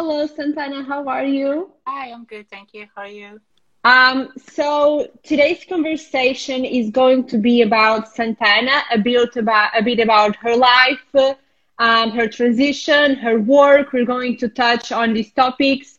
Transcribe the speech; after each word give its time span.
Hello, 0.00 0.24
Santana. 0.28 0.84
How 0.84 1.08
are 1.08 1.24
you? 1.24 1.72
Hi, 1.84 2.12
I'm 2.12 2.22
good. 2.24 2.48
Thank 2.48 2.72
you. 2.72 2.86
How 2.94 3.02
are 3.02 3.08
you? 3.08 3.40
Um, 3.82 4.28
so 4.54 5.08
today's 5.24 5.64
conversation 5.64 6.64
is 6.64 6.90
going 6.90 7.26
to 7.26 7.36
be 7.36 7.62
about 7.62 8.06
Santana, 8.06 8.84
a 8.92 8.98
bit 8.98 9.34
about 9.34 9.70
a 9.76 9.82
bit 9.82 9.98
about 9.98 10.36
her 10.36 10.54
life, 10.54 11.34
um, 11.80 12.12
her 12.12 12.28
transition, 12.28 13.16
her 13.16 13.40
work. 13.40 13.92
We're 13.92 14.04
going 14.04 14.36
to 14.36 14.48
touch 14.48 14.92
on 14.92 15.14
these 15.14 15.32
topics, 15.32 15.98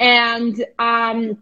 and 0.00 0.64
um, 0.80 1.40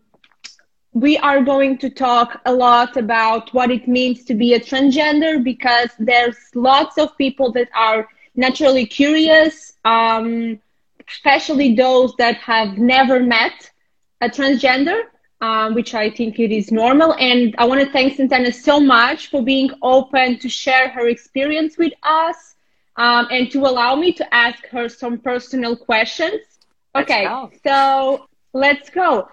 we 0.92 1.16
are 1.16 1.40
going 1.42 1.78
to 1.78 1.88
talk 1.88 2.42
a 2.44 2.52
lot 2.52 2.98
about 2.98 3.54
what 3.54 3.70
it 3.70 3.88
means 3.88 4.26
to 4.26 4.34
be 4.34 4.52
a 4.52 4.60
transgender 4.60 5.42
because 5.42 5.88
there's 5.98 6.36
lots 6.54 6.98
of 6.98 7.16
people 7.16 7.50
that 7.52 7.70
are 7.74 8.06
naturally 8.36 8.84
curious, 8.84 9.78
um, 9.86 10.60
especially 11.08 11.74
those 11.74 12.14
that 12.16 12.36
have 12.36 12.78
never 12.78 13.20
met 13.20 13.70
a 14.20 14.28
transgender. 14.28 15.02
Um, 15.40 15.74
which 15.74 15.94
I 15.94 16.08
think 16.08 16.38
it 16.38 16.50
is 16.52 16.72
normal. 16.72 17.14
And 17.18 17.54
I 17.58 17.66
want 17.66 17.82
to 17.82 17.90
thank 17.92 18.16
Santana 18.16 18.50
so 18.50 18.80
much 18.80 19.28
for 19.28 19.42
being 19.42 19.70
open 19.82 20.38
to 20.38 20.48
share 20.48 20.88
her 20.88 21.06
experience 21.08 21.76
with 21.76 21.92
us 22.02 22.54
um, 22.96 23.26
and 23.30 23.50
to 23.50 23.58
allow 23.66 23.94
me 23.94 24.12
to 24.14 24.34
ask 24.34 24.64
her 24.68 24.88
some 24.88 25.18
personal 25.18 25.76
questions. 25.76 26.40
Okay, 26.94 27.28
so 27.62 28.26
let's 28.54 28.88
go. 28.88 29.28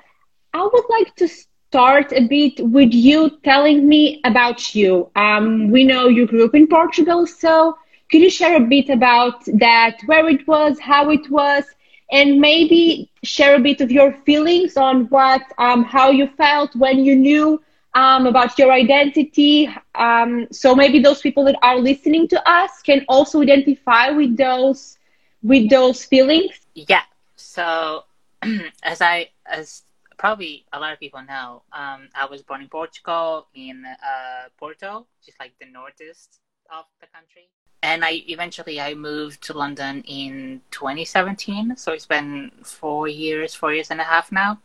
I 0.53 0.63
would 0.63 0.85
like 0.89 1.15
to 1.17 1.27
start 1.27 2.11
a 2.11 2.27
bit 2.27 2.59
with 2.59 2.91
you 2.91 3.39
telling 3.43 3.87
me 3.87 4.19
about 4.25 4.75
you. 4.75 5.09
Um, 5.15 5.69
we 5.69 5.85
know 5.85 6.07
you 6.07 6.27
grew 6.27 6.45
up 6.45 6.55
in 6.55 6.67
Portugal, 6.67 7.25
so 7.25 7.77
could 8.11 8.21
you 8.21 8.29
share 8.29 8.57
a 8.57 8.59
bit 8.59 8.89
about 8.89 9.43
that, 9.45 10.01
where 10.05 10.27
it 10.29 10.45
was, 10.47 10.79
how 10.79 11.09
it 11.09 11.29
was, 11.31 11.63
and 12.11 12.39
maybe 12.39 13.09
share 13.23 13.55
a 13.55 13.59
bit 13.59 13.81
of 13.81 13.91
your 13.91 14.11
feelings 14.25 14.75
on 14.77 15.05
what, 15.09 15.41
um, 15.57 15.83
how 15.83 16.09
you 16.11 16.27
felt 16.27 16.75
when 16.75 17.05
you 17.05 17.15
knew 17.15 17.61
um, 17.93 18.25
about 18.27 18.57
your 18.59 18.71
identity. 18.71 19.69
Um, 19.95 20.47
so 20.51 20.75
maybe 20.75 20.99
those 20.99 21.21
people 21.21 21.45
that 21.45 21.57
are 21.61 21.77
listening 21.77 22.27
to 22.29 22.49
us 22.49 22.81
can 22.81 23.05
also 23.07 23.41
identify 23.41 24.09
with 24.09 24.37
those 24.37 24.97
with 25.43 25.69
those 25.69 26.03
feelings. 26.05 26.59
Yeah. 26.75 27.03
So 27.35 28.03
as 28.83 29.01
I 29.01 29.29
as 29.45 29.83
probably 30.17 30.65
a 30.71 30.79
lot 30.79 30.93
of 30.93 30.99
people 30.99 31.21
know, 31.23 31.63
um, 31.73 32.09
I 32.13 32.25
was 32.29 32.41
born 32.43 32.61
in 32.61 32.69
Portugal 32.69 33.47
in 33.55 33.83
uh, 33.85 34.49
Porto, 34.57 35.07
just 35.25 35.39
like 35.39 35.53
the 35.59 35.65
northeast 35.65 36.39
of 36.69 36.85
the 36.99 37.07
country. 37.07 37.49
And 37.83 38.05
I 38.05 38.23
eventually 38.27 38.79
I 38.79 38.93
moved 38.93 39.41
to 39.43 39.53
London 39.57 40.03
in 40.07 40.61
2017, 40.69 41.75
so 41.77 41.93
it's 41.93 42.05
been 42.05 42.51
four 42.63 43.07
years, 43.07 43.55
four 43.55 43.73
years 43.73 43.89
and 43.89 43.99
a 43.99 44.03
half 44.03 44.31
now. 44.31 44.59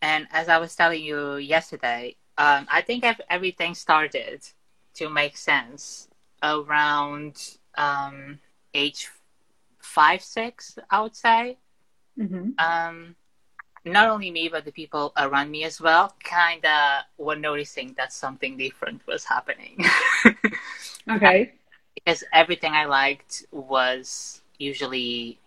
And 0.00 0.26
as 0.32 0.48
I 0.48 0.58
was 0.58 0.74
telling 0.74 1.02
you 1.02 1.36
yesterday, 1.36 2.16
um, 2.38 2.66
I 2.70 2.80
think 2.80 3.04
everything 3.30 3.74
started 3.74 4.42
to 4.94 5.08
make 5.08 5.36
sense 5.36 6.08
around 6.42 7.58
um, 7.76 8.40
age 8.74 9.08
five, 9.78 10.22
six, 10.22 10.78
I 10.90 11.00
would 11.02 11.14
say. 11.14 11.58
Mm-hmm. 12.18 12.50
Um, 12.58 13.14
not 13.84 14.08
only 14.08 14.30
me, 14.30 14.48
but 14.48 14.64
the 14.64 14.72
people 14.72 15.12
around 15.16 15.50
me 15.50 15.64
as 15.64 15.80
well, 15.80 16.14
kind 16.22 16.64
of 16.64 17.04
were 17.18 17.36
noticing 17.36 17.94
that 17.96 18.12
something 18.12 18.56
different 18.56 19.06
was 19.06 19.24
happening. 19.24 19.84
okay. 21.10 21.52
Because 21.94 22.24
everything 22.32 22.72
I 22.72 22.86
liked 22.86 23.44
was 23.50 24.40
usually 24.58 25.38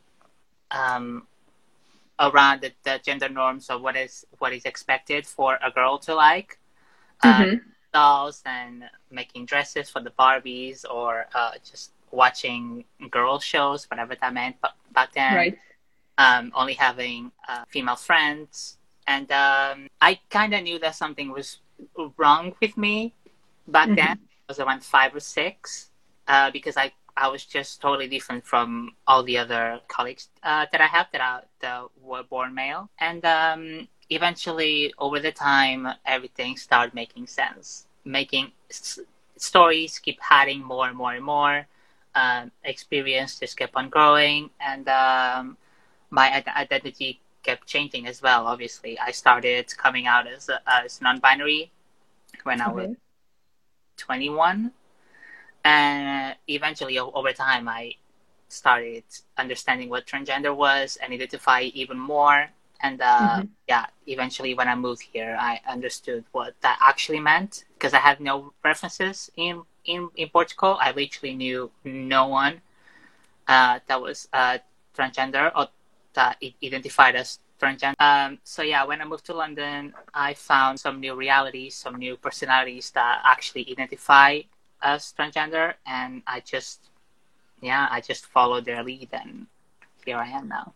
um, 0.72 1.28
around 2.20 2.62
the, 2.62 2.72
the, 2.84 3.00
gender 3.04 3.30
norms 3.30 3.70
of 3.70 3.82
what 3.82 3.96
is 3.96 4.26
what 4.40 4.54
is 4.54 4.66
expected 4.66 5.26
for 5.26 5.58
a 5.64 5.72
girl 5.72 5.98
to 6.00 6.16
like. 6.16 6.58
Mm-hmm. 7.24 7.56
Uh, 7.56 7.58
dolls 7.94 8.44
and 8.46 8.84
making 9.10 9.46
dresses 9.46 9.90
for 9.90 10.02
the 10.02 10.10
Barbies 10.10 10.84
or 10.90 11.28
uh, 11.34 11.52
just 11.64 11.92
watching 12.12 12.84
girl 13.10 13.40
shows, 13.40 13.90
whatever 13.90 14.16
that 14.20 14.34
meant 14.34 14.58
back 14.92 15.14
then. 15.14 15.36
Right 15.36 15.58
um, 16.18 16.52
only 16.56 16.74
having 16.74 17.32
uh, 17.48 17.64
female 17.68 17.96
friends. 17.96 18.78
And 19.08 19.32
um, 19.32 19.88
I 20.02 20.20
kind 20.30 20.54
of 20.54 20.64
knew 20.64 20.80
that 20.80 20.96
something 20.96 21.32
was 21.32 21.60
wrong 22.18 22.56
with 22.62 22.78
me 22.78 23.14
back 23.68 23.88
mm-hmm. 23.88 23.96
then. 23.96 24.20
I 24.20 24.48
was 24.48 24.60
around 24.60 24.84
five 24.84 25.16
or 25.16 25.20
six 25.20 25.90
uh, 26.28 26.52
because 26.52 26.78
I, 26.78 26.92
I 27.18 27.28
was 27.28 27.46
just 27.46 27.82
totally 27.82 28.08
different 28.08 28.46
from 28.46 28.96
all 29.08 29.24
the 29.24 29.38
other 29.38 29.80
colleagues 29.88 30.30
uh, 30.44 30.66
that 30.72 30.82
I 30.82 30.88
have 30.88 31.08
that, 31.14 31.48
that 31.62 31.86
were 32.02 32.24
born 32.24 32.54
male. 32.54 32.90
And 33.00 33.24
um, 33.26 33.88
eventually, 34.10 34.94
over 34.98 35.20
the 35.20 35.32
time, 35.32 35.88
everything 36.06 36.58
started 36.58 36.94
making 36.94 37.28
sense. 37.28 37.88
Making 38.04 38.52
s- 38.70 39.00
stories 39.38 40.00
keep 40.00 40.20
adding 40.30 40.62
more 40.64 40.88
and 40.88 40.98
more 40.98 41.14
and 41.14 41.24
more. 41.26 41.68
Um, 42.16 42.52
experience 42.64 43.40
just 43.40 43.58
kept 43.58 43.76
on 43.76 43.90
growing. 43.90 44.50
And 44.60 44.88
um, 44.88 45.58
my 46.10 46.44
identity 46.56 47.20
kept 47.44 47.68
changing 47.68 48.08
as 48.08 48.22
well. 48.22 48.48
Obviously, 48.48 48.98
I 49.00 49.12
started 49.12 49.66
coming 49.78 50.08
out 50.08 50.28
as 50.28 50.50
as 50.66 51.02
non-binary 51.02 51.72
when 52.44 52.62
I 52.62 52.70
was 52.70 52.88
21, 53.98 54.72
and 55.66 56.36
eventually, 56.48 57.00
over 57.00 57.34
time, 57.34 57.68
I 57.68 57.96
started 58.50 59.04
understanding 59.36 59.90
what 59.90 60.06
transgender 60.06 60.56
was 60.56 60.98
and 61.02 61.12
identify 61.12 61.62
even 61.74 61.98
more. 61.98 62.48
And 62.82 63.02
uh, 63.02 63.06
mm-hmm. 63.06 63.48
yeah, 63.68 63.88
eventually, 64.06 64.54
when 64.54 64.68
I 64.68 64.76
moved 64.76 65.02
here, 65.02 65.36
I 65.40 65.60
understood 65.68 66.24
what 66.34 66.54
that 66.62 66.78
actually 66.80 67.20
meant 67.20 67.66
because 67.74 67.96
I 67.96 67.98
had 67.98 68.20
no 68.20 68.54
references 68.64 69.32
in 69.36 69.64
in 69.86 70.10
in 70.16 70.30
Portugal. 70.30 70.78
I 70.80 70.92
literally 70.92 71.34
knew 71.34 71.72
no 71.84 72.28
one 72.28 72.62
uh, 73.48 73.80
that 73.88 74.00
was 74.00 74.28
uh, 74.34 74.60
transgender 74.96 75.52
or 75.56 75.70
that 76.14 76.38
identified 76.64 77.16
as 77.16 77.40
transgender. 77.60 77.96
Um, 78.00 78.38
so 78.44 78.62
yeah, 78.62 78.84
when 78.86 79.02
I 79.02 79.06
moved 79.06 79.26
to 79.26 79.34
London, 79.34 79.96
I 80.14 80.36
found 80.36 80.80
some 80.80 81.00
new 81.00 81.16
realities, 81.16 81.74
some 81.74 81.96
new 81.96 82.18
personalities 82.18 82.92
that 82.92 83.24
actually 83.26 83.66
identify 83.72 84.42
as 84.82 85.14
transgender, 85.18 85.74
and 85.86 86.22
I 86.28 86.42
just, 86.42 86.80
yeah, 87.62 87.88
I 87.90 88.02
just 88.02 88.26
followed 88.28 88.66
their 88.66 88.84
lead, 88.84 89.10
and 89.12 89.48
here 90.06 90.18
I 90.18 90.28
am 90.28 90.48
now. 90.48 90.74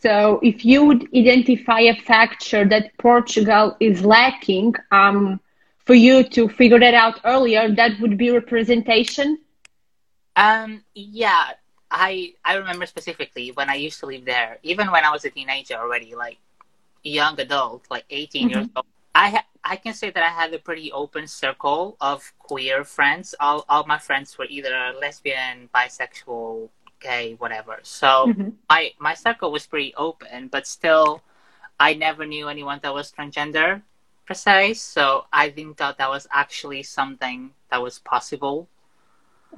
So, 0.00 0.40
if 0.42 0.64
you 0.64 0.84
would 0.84 1.08
identify 1.14 1.80
a 1.80 1.96
factor 1.96 2.64
that 2.66 2.96
Portugal 2.98 3.76
is 3.80 4.04
lacking, 4.04 4.74
um, 4.92 5.40
for 5.86 5.94
you 5.94 6.24
to 6.24 6.48
figure 6.48 6.80
that 6.80 6.94
out 6.94 7.20
earlier, 7.24 7.72
that 7.72 7.98
would 8.00 8.18
be 8.18 8.30
representation. 8.30 9.38
Um, 10.34 10.82
yeah, 10.94 11.52
I 11.90 12.34
I 12.44 12.56
remember 12.56 12.86
specifically 12.86 13.52
when 13.52 13.70
I 13.70 13.74
used 13.74 14.00
to 14.00 14.06
live 14.06 14.24
there, 14.24 14.58
even 14.62 14.90
when 14.90 15.04
I 15.04 15.10
was 15.10 15.24
a 15.24 15.30
teenager 15.30 15.74
already, 15.74 16.14
like 16.14 16.38
young 17.04 17.40
adult, 17.40 17.86
like 17.88 18.04
18 18.10 18.48
mm-hmm. 18.48 18.58
years 18.58 18.68
old. 18.74 18.86
I 19.14 19.30
ha- 19.30 19.46
I 19.66 19.76
can 19.76 19.94
say 19.94 20.10
that 20.10 20.22
I 20.22 20.28
had 20.28 20.54
a 20.54 20.58
pretty 20.58 20.92
open 20.92 21.26
circle 21.26 21.96
of 22.00 22.32
queer 22.38 22.84
friends. 22.84 23.34
All 23.40 23.64
all 23.68 23.84
my 23.86 23.98
friends 23.98 24.38
were 24.38 24.46
either 24.48 24.94
lesbian, 25.00 25.68
bisexual, 25.74 26.68
gay, 27.00 27.34
whatever. 27.38 27.80
So 27.82 28.06
mm-hmm. 28.28 28.50
my 28.70 28.92
my 28.98 29.14
circle 29.14 29.50
was 29.52 29.66
pretty 29.66 29.92
open, 29.96 30.48
but 30.48 30.66
still, 30.66 31.22
I 31.80 31.94
never 31.94 32.24
knew 32.24 32.48
anyone 32.48 32.80
that 32.82 32.94
was 32.94 33.12
transgender 33.12 33.82
per 34.26 34.34
se. 34.34 34.74
So 34.74 35.26
I 35.32 35.50
didn't 35.50 35.76
thought 35.76 35.98
that 35.98 36.10
was 36.10 36.26
actually 36.32 36.82
something 36.84 37.50
that 37.70 37.82
was 37.82 37.98
possible. 37.98 38.68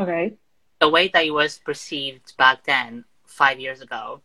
Okay 0.00 0.34
the 0.78 0.88
way 0.88 1.08
that 1.08 1.24
it 1.24 1.30
was 1.30 1.58
perceived 1.58 2.36
back 2.36 2.64
then, 2.64 3.04
five 3.26 3.58
years 3.58 3.80
ago, 3.80 4.20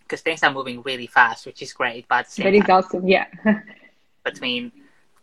because 0.00 0.20
things 0.20 0.42
are 0.42 0.52
moving 0.52 0.82
really 0.82 1.06
fast, 1.06 1.46
which 1.46 1.62
is 1.62 1.72
great. 1.72 2.06
But 2.08 2.28
that 2.36 2.54
is 2.54 2.68
awesome, 2.68 3.08
yeah. 3.08 3.26
between 4.24 4.72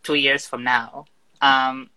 two 0.02 0.14
years 0.14 0.46
from 0.46 0.64
now, 0.64 1.06
um, 1.40 1.90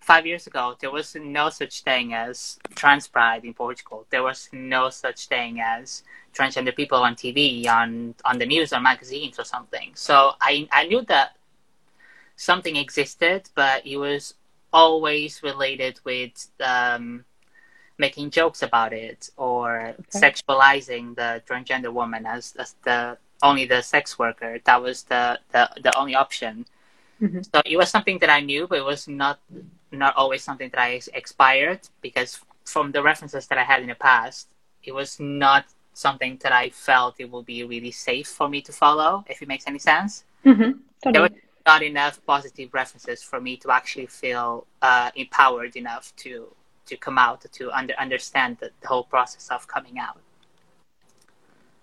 five 0.00 0.26
years 0.26 0.46
ago, 0.46 0.76
there 0.80 0.90
was 0.90 1.16
no 1.20 1.50
such 1.50 1.82
thing 1.82 2.14
as 2.14 2.58
trans 2.74 3.08
pride 3.08 3.44
in 3.44 3.54
Portugal. 3.54 4.06
There 4.10 4.22
was 4.22 4.48
no 4.52 4.90
such 4.90 5.26
thing 5.26 5.60
as 5.60 6.02
transgender 6.34 6.74
people 6.74 6.98
on 6.98 7.14
TV, 7.14 7.66
on 7.66 8.14
on 8.24 8.38
the 8.38 8.46
news, 8.46 8.72
or 8.72 8.80
magazines, 8.80 9.38
or 9.38 9.44
something. 9.44 9.92
So 9.94 10.32
I 10.40 10.68
I 10.70 10.86
knew 10.86 11.02
that 11.02 11.36
something 12.36 12.76
existed, 12.76 13.48
but 13.54 13.86
it 13.86 13.96
was 13.96 14.34
always 14.72 15.42
related 15.42 15.98
with 16.04 16.48
um, 16.60 17.24
making 17.98 18.30
jokes 18.30 18.62
about 18.62 18.92
it 18.92 19.30
or 19.36 19.88
okay. 19.88 20.20
sexualizing 20.20 21.16
the 21.16 21.42
transgender 21.48 21.92
woman 21.92 22.26
as, 22.26 22.54
as 22.58 22.74
the 22.84 23.16
only 23.42 23.64
the 23.64 23.82
sex 23.82 24.18
worker. 24.18 24.58
That 24.64 24.82
was 24.82 25.04
the, 25.04 25.40
the, 25.52 25.70
the 25.82 25.96
only 25.98 26.14
option. 26.14 26.66
Mm-hmm. 27.20 27.42
So 27.42 27.62
it 27.64 27.76
was 27.76 27.90
something 27.90 28.18
that 28.18 28.30
I 28.30 28.40
knew, 28.40 28.66
but 28.66 28.78
it 28.78 28.84
was 28.84 29.08
not 29.08 29.40
not 29.92 30.14
always 30.16 30.42
something 30.42 30.68
that 30.70 30.80
I 30.80 31.00
expired 31.14 31.80
because 32.02 32.40
from 32.64 32.92
the 32.92 33.02
references 33.02 33.46
that 33.46 33.58
I 33.58 33.62
had 33.62 33.80
in 33.80 33.88
the 33.88 33.94
past, 33.94 34.48
it 34.82 34.92
was 34.92 35.18
not 35.18 35.64
something 35.94 36.38
that 36.42 36.52
I 36.52 36.68
felt 36.70 37.16
it 37.18 37.30
would 37.30 37.46
be 37.46 37.64
really 37.64 37.90
safe 37.90 38.28
for 38.28 38.48
me 38.48 38.60
to 38.62 38.72
follow, 38.72 39.24
if 39.28 39.40
it 39.40 39.48
makes 39.48 39.64
any 39.66 39.78
sense. 39.78 40.24
Mm-hmm. 40.44 41.12
There 41.12 41.22
were 41.22 41.30
not 41.64 41.82
enough 41.82 42.20
positive 42.26 42.74
references 42.74 43.22
for 43.22 43.40
me 43.40 43.56
to 43.58 43.70
actually 43.70 44.06
feel 44.06 44.66
uh, 44.82 45.10
empowered 45.16 45.76
enough 45.76 46.14
to 46.16 46.48
to 46.86 46.96
come 46.96 47.18
out 47.18 47.44
to 47.52 47.70
under, 47.72 47.94
understand 47.98 48.58
the, 48.60 48.70
the 48.80 48.86
whole 48.86 49.02
process 49.02 49.48
of 49.50 49.66
coming 49.66 49.98
out. 49.98 50.20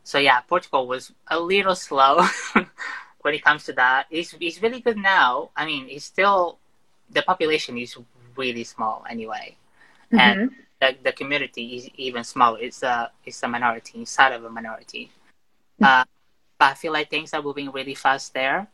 So 0.06 0.18
yeah, 0.18 0.40
Portugal 0.42 0.88
was 0.88 1.12
a 1.28 1.40
little 1.40 1.76
slow 1.76 2.26
when 3.24 3.36
it 3.36 3.44
comes 3.44 3.66
to 3.66 3.74
that. 3.74 4.08
It's 4.12 4.36
it's 4.40 4.62
really 4.62 4.82
good 4.82 4.98
now. 4.98 5.52
I 5.58 5.66
mean, 5.66 5.88
it's 5.90 6.06
still 6.06 6.60
the 7.12 7.24
population 7.24 7.78
is 7.78 7.98
really 8.38 8.64
small 8.66 9.06
anyway, 9.10 9.58
and 10.14 10.38
Mhm. 10.40 10.56
the, 10.82 10.98
the 11.04 11.14
community 11.14 11.78
is 11.78 11.90
even 11.98 12.24
smaller. 12.24 12.60
It's 12.62 12.84
a 12.84 13.12
it's 13.26 13.44
a 13.44 13.50
minority 13.50 14.00
inside 14.00 14.34
of 14.34 14.46
a 14.46 14.50
minority. 14.50 15.12
Uh, 15.82 16.06
but 16.60 16.66
I 16.72 16.76
feel 16.76 16.94
like 16.94 17.10
things 17.10 17.34
are 17.34 17.42
moving 17.42 17.72
really 17.72 17.96
fast 17.96 18.34
there, 18.34 18.68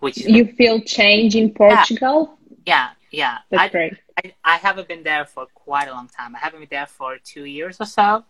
which 0.00 0.18
is 0.18 0.26
You 0.26 0.46
feel 0.46 0.80
change 0.80 1.36
in 1.36 1.52
Portugal? 1.54 2.38
yeah 2.66 2.90
yeah. 3.10 3.38
That's 3.50 3.64
I, 3.64 3.68
great. 3.68 3.94
I 4.18 4.34
I 4.44 4.56
haven't 4.58 4.88
been 4.88 5.04
there 5.04 5.24
for 5.26 5.46
quite 5.54 5.88
a 5.88 5.92
long 5.92 6.08
time. 6.08 6.36
I 6.36 6.40
haven't 6.40 6.60
been 6.60 6.68
there 6.70 6.86
for 6.86 7.18
two 7.18 7.44
years 7.44 7.80
or 7.80 7.86
so, 7.86 8.24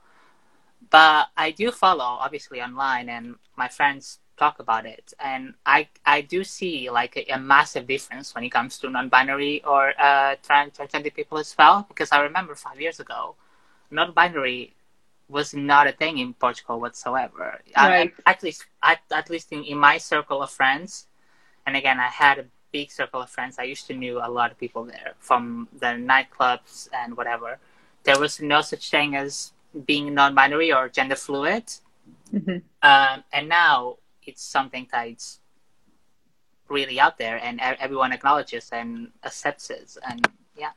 but 0.91 1.29
I 1.37 1.51
do 1.51 1.71
follow 1.71 2.05
obviously 2.05 2.61
online, 2.63 3.09
and 3.09 3.37
my 3.57 3.69
friends 3.69 4.19
talk 4.39 4.59
about 4.61 4.87
it, 4.87 5.13
and 5.21 5.55
I 5.67 5.89
I 6.07 6.21
do 6.23 6.45
see 6.45 6.91
like 6.91 7.17
a, 7.17 7.25
a 7.33 7.39
massive 7.39 7.87
difference 7.87 8.35
when 8.35 8.45
it 8.45 8.51
comes 8.51 8.79
to 8.79 8.91
non-binary 8.91 9.65
or 9.65 9.93
uh, 10.01 10.37
trans 10.47 10.77
transgender 10.79 11.13
people 11.15 11.39
as 11.39 11.55
well. 11.59 11.85
Because 11.89 12.11
I 12.13 12.21
remember 12.23 12.55
five 12.55 12.81
years 12.81 13.01
ago, 13.01 13.35
non-binary 13.91 14.75
was 15.29 15.55
not 15.55 15.87
a 15.87 15.93
thing 15.93 16.19
in 16.19 16.35
Portugal 16.35 16.81
whatsoever. 16.81 17.61
I- 17.77 17.89
Right. 17.89 18.15
at 18.27 18.43
least 18.43 18.67
at, 18.83 19.01
at 19.13 19.29
least 19.31 19.53
in, 19.53 19.65
in 19.65 19.79
my 19.79 19.99
circle 19.99 20.43
of 20.43 20.51
friends, 20.51 21.07
and 21.67 21.77
again, 21.77 21.99
I 22.01 22.09
had 22.09 22.39
a 22.39 22.47
big 22.73 22.91
circle 22.91 23.21
of 23.23 23.31
friends. 23.31 23.59
I 23.59 23.65
used 23.65 23.87
to 23.89 23.95
knew 23.95 24.19
a 24.19 24.31
lot 24.39 24.51
of 24.53 24.59
people 24.59 24.85
there 24.85 25.15
from 25.19 25.69
the 25.83 25.87
nightclubs 26.13 26.89
and 26.93 27.17
whatever. 27.17 27.59
There 28.05 28.19
was 28.19 28.41
no 28.41 28.61
such 28.63 28.91
thing 28.91 29.17
as 29.17 29.53
being 29.87 30.15
non-binary 30.15 30.73
or 30.73 30.89
gender 30.89 31.17
fluid, 31.17 31.65
Mhm. 32.33 32.63
um, 32.83 33.25
and 33.33 33.49
now 33.49 33.97
it's 34.29 34.43
something 34.43 34.87
that's 34.93 35.41
really 36.69 37.01
out 37.01 37.17
there, 37.19 37.37
and 37.47 37.61
everyone 37.87 38.13
acknowledges 38.13 38.71
and 38.73 38.89
accepts 39.25 39.71
it. 39.71 39.97
And 40.09 40.21
yeah, 40.63 40.73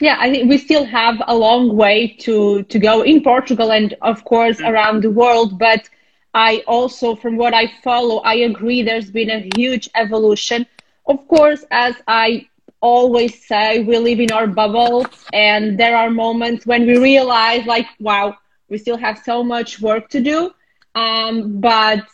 Yeah, 0.00 0.16
I 0.20 0.30
think 0.30 0.48
we 0.48 0.58
still 0.58 0.84
have 0.84 1.16
a 1.26 1.34
long 1.34 1.76
way 1.76 2.08
to, 2.20 2.62
to 2.62 2.78
go 2.78 3.02
in 3.02 3.22
Portugal 3.22 3.72
and, 3.72 3.94
of 4.02 4.24
course, 4.24 4.60
around 4.60 5.02
the 5.02 5.10
world. 5.10 5.58
But 5.58 5.88
I 6.34 6.62
also, 6.68 7.16
from 7.16 7.36
what 7.36 7.52
I 7.52 7.66
follow, 7.82 8.18
I 8.18 8.34
agree 8.50 8.82
there's 8.82 9.10
been 9.10 9.30
a 9.30 9.48
huge 9.56 9.88
evolution. 9.96 10.66
Of 11.06 11.26
course, 11.26 11.64
as 11.70 11.96
I 12.06 12.46
always 12.80 13.44
say, 13.44 13.80
we 13.80 13.98
live 13.98 14.20
in 14.20 14.30
our 14.30 14.46
bubbles, 14.46 15.26
and 15.32 15.78
there 15.78 15.96
are 15.96 16.10
moments 16.10 16.64
when 16.64 16.86
we 16.86 16.96
realize, 16.98 17.66
like, 17.66 17.86
wow, 17.98 18.36
we 18.68 18.78
still 18.78 18.98
have 18.98 19.18
so 19.18 19.42
much 19.42 19.80
work 19.80 20.08
to 20.10 20.20
do. 20.20 20.52
Um, 20.94 21.60
but 21.60 22.06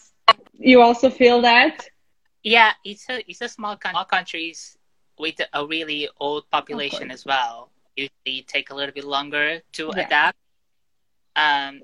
you 0.59 0.81
also 0.83 1.11
feel 1.11 1.41
that? 1.43 1.89
yeah, 2.43 2.73
it's 2.85 3.09
a 3.09 3.29
it's 3.31 3.41
a 3.41 3.49
small 3.49 3.77
country. 3.77 3.95
Small 3.95 4.05
countries 4.05 4.79
with 5.19 5.41
a 5.53 5.67
really 5.67 6.09
old 6.21 6.51
population 6.51 7.11
as 7.11 7.25
well 7.25 7.71
usually 7.97 8.43
take 8.47 8.71
a 8.71 8.75
little 8.75 8.93
bit 8.95 9.05
longer 9.05 9.61
to 9.73 9.93
Yeah. 9.95 10.05
adapt. 10.05 10.37
Um, 11.37 11.83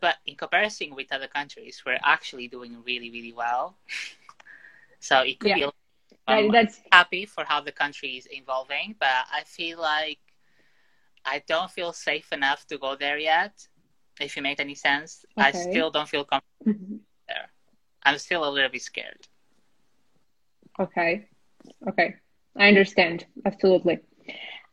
but 0.00 0.16
in 0.26 0.36
comparison 0.36 0.94
with 0.94 1.12
other 1.12 1.26
countries, 1.28 1.82
we're 1.86 1.98
actually 2.04 2.48
doing 2.48 2.76
really 2.84 3.10
really 3.10 3.32
well. 3.32 3.76
So 5.00 5.20
it 5.20 5.38
could 5.40 5.50
Yeah. 5.50 5.54
be. 5.54 5.64
Um, 6.26 6.50
that's 6.50 6.80
happy 6.90 7.26
for 7.26 7.44
how 7.44 7.60
the 7.60 7.72
country 7.72 8.16
is 8.16 8.28
evolving, 8.30 8.96
but 8.98 9.26
I 9.32 9.42
feel 9.44 9.80
like 9.80 10.18
I 11.24 11.42
don't 11.46 11.70
feel 11.70 11.92
safe 11.92 12.32
enough 12.32 12.66
to 12.68 12.78
go 12.78 12.96
there 12.96 13.18
yet. 13.18 13.68
If 14.20 14.36
you 14.36 14.42
make 14.42 14.60
any 14.60 14.74
sense, 14.74 15.24
I 15.38 15.52
still 15.52 15.90
don't 15.90 16.08
feel 16.08 16.24
comfortable 16.24 16.46
Mhm. 16.66 17.03
I'm 18.04 18.18
still 18.18 18.46
a 18.46 18.50
little 18.50 18.70
bit 18.70 18.82
scared. 18.82 19.26
Okay. 20.78 21.26
Okay. 21.88 22.14
I 22.56 22.68
understand. 22.68 23.26
Absolutely. 23.44 24.00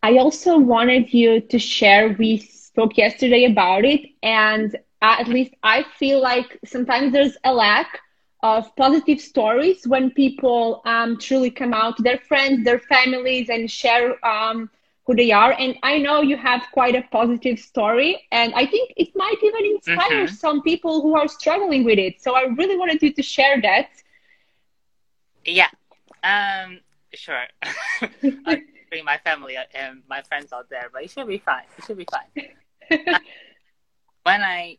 I 0.03 0.17
also 0.17 0.57
wanted 0.57 1.13
you 1.13 1.41
to 1.41 1.59
share, 1.59 2.15
we 2.17 2.37
spoke 2.37 2.97
yesterday 2.97 3.45
about 3.45 3.85
it, 3.85 4.01
and 4.23 4.75
at 5.01 5.27
least 5.27 5.53
I 5.63 5.83
feel 5.97 6.21
like 6.21 6.57
sometimes 6.65 7.11
there's 7.11 7.37
a 7.43 7.53
lack 7.53 7.99
of 8.43 8.75
positive 8.75 9.19
stories 9.19 9.87
when 9.87 10.11
people 10.11 10.81
um, 10.85 11.17
truly 11.19 11.51
come 11.51 11.73
out 11.73 11.97
to 11.97 12.03
their 12.03 12.17
friends, 12.17 12.63
their 12.63 12.79
families, 12.79 13.49
and 13.49 13.69
share 13.69 14.23
um, 14.25 14.69
who 15.11 15.27
they 15.27 15.31
are. 15.31 15.55
And 15.59 15.77
I 15.83 15.99
know 15.99 16.21
you 16.21 16.37
have 16.37 16.67
quite 16.73 16.95
a 16.95 17.03
positive 17.11 17.59
story, 17.59 18.27
and 18.31 18.53
I 18.55 18.65
think 18.65 18.93
it 18.97 19.15
might 19.15 19.41
even 19.43 19.65
inspire 19.75 20.27
Mhm. 20.27 20.37
some 20.43 20.61
people 20.63 21.01
who 21.01 21.15
are 21.15 21.27
struggling 21.27 21.83
with 21.85 21.99
it. 21.99 22.21
So 22.21 22.35
I 22.35 22.43
really 22.43 22.77
wanted 22.77 23.01
you 23.03 23.13
to 23.13 23.23
share 23.23 23.61
that. 23.61 23.89
Yeah. 25.45 25.69
Um. 26.23 26.81
Sure. 27.13 27.45
I 28.47 28.61
bring 28.89 29.05
my 29.05 29.17
family 29.17 29.57
and 29.73 30.03
my 30.09 30.21
friends 30.21 30.53
out 30.53 30.69
there, 30.69 30.89
but 30.91 31.03
it 31.03 31.11
should 31.11 31.27
be 31.27 31.39
fine. 31.39 31.65
It 31.77 31.85
should 31.85 31.97
be 31.97 32.07
fine. 32.11 32.47
when 34.23 34.41
I, 34.41 34.77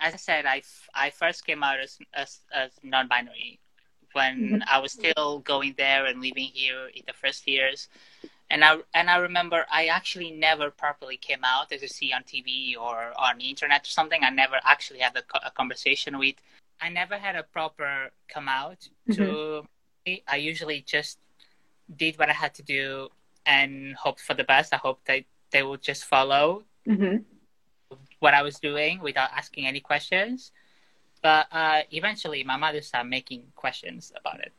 as 0.00 0.14
I 0.14 0.16
said, 0.16 0.46
I, 0.46 0.62
I 0.94 1.10
first 1.10 1.46
came 1.46 1.62
out 1.62 1.80
as 1.80 1.98
as, 2.14 2.40
as 2.52 2.72
non-binary 2.82 3.60
when 4.12 4.62
I 4.70 4.78
was 4.78 4.92
still 4.92 5.40
going 5.40 5.74
there 5.76 6.06
and 6.06 6.20
living 6.20 6.50
here 6.52 6.88
in 6.94 7.02
the 7.06 7.12
first 7.12 7.46
years, 7.46 7.88
and 8.50 8.64
I 8.64 8.78
and 8.94 9.10
I 9.10 9.16
remember 9.18 9.66
I 9.72 9.86
actually 9.86 10.30
never 10.30 10.70
properly 10.70 11.16
came 11.16 11.44
out 11.44 11.72
as 11.72 11.82
you 11.82 11.88
see 11.88 12.12
on 12.12 12.24
TV 12.24 12.76
or 12.76 13.12
on 13.18 13.38
the 13.38 13.48
internet 13.48 13.86
or 13.86 13.90
something. 13.90 14.22
I 14.24 14.30
never 14.30 14.56
actually 14.64 15.00
had 15.00 15.16
a, 15.16 15.22
a 15.46 15.50
conversation 15.50 16.18
with. 16.18 16.36
I 16.80 16.88
never 16.88 17.16
had 17.18 17.36
a 17.36 17.42
proper 17.44 18.10
come 18.28 18.48
out 18.48 18.88
to. 19.12 19.66
I 20.28 20.36
usually 20.36 20.82
just 20.82 21.18
did 21.96 22.18
what 22.18 22.28
I 22.30 22.32
had 22.32 22.54
to 22.54 22.62
do 22.62 23.08
and 23.46 23.94
hoped 23.96 24.20
for 24.20 24.34
the 24.34 24.44
best. 24.44 24.72
I 24.74 24.76
hoped 24.78 25.06
that 25.06 25.24
they 25.50 25.62
would 25.62 25.82
just 25.82 26.04
follow 26.04 26.64
hmm 26.86 27.16
what 28.20 28.34
I 28.34 28.42
was 28.42 28.58
doing 28.58 29.00
without 29.00 29.30
asking 29.36 29.66
any 29.66 29.80
questions. 29.80 30.52
But 31.22 31.46
uh, 31.52 31.82
eventually, 31.90 32.44
my 32.44 32.56
mother 32.56 32.80
started 32.82 33.08
making 33.10 33.52
questions 33.56 34.12
about 34.16 34.40
it. 34.40 34.52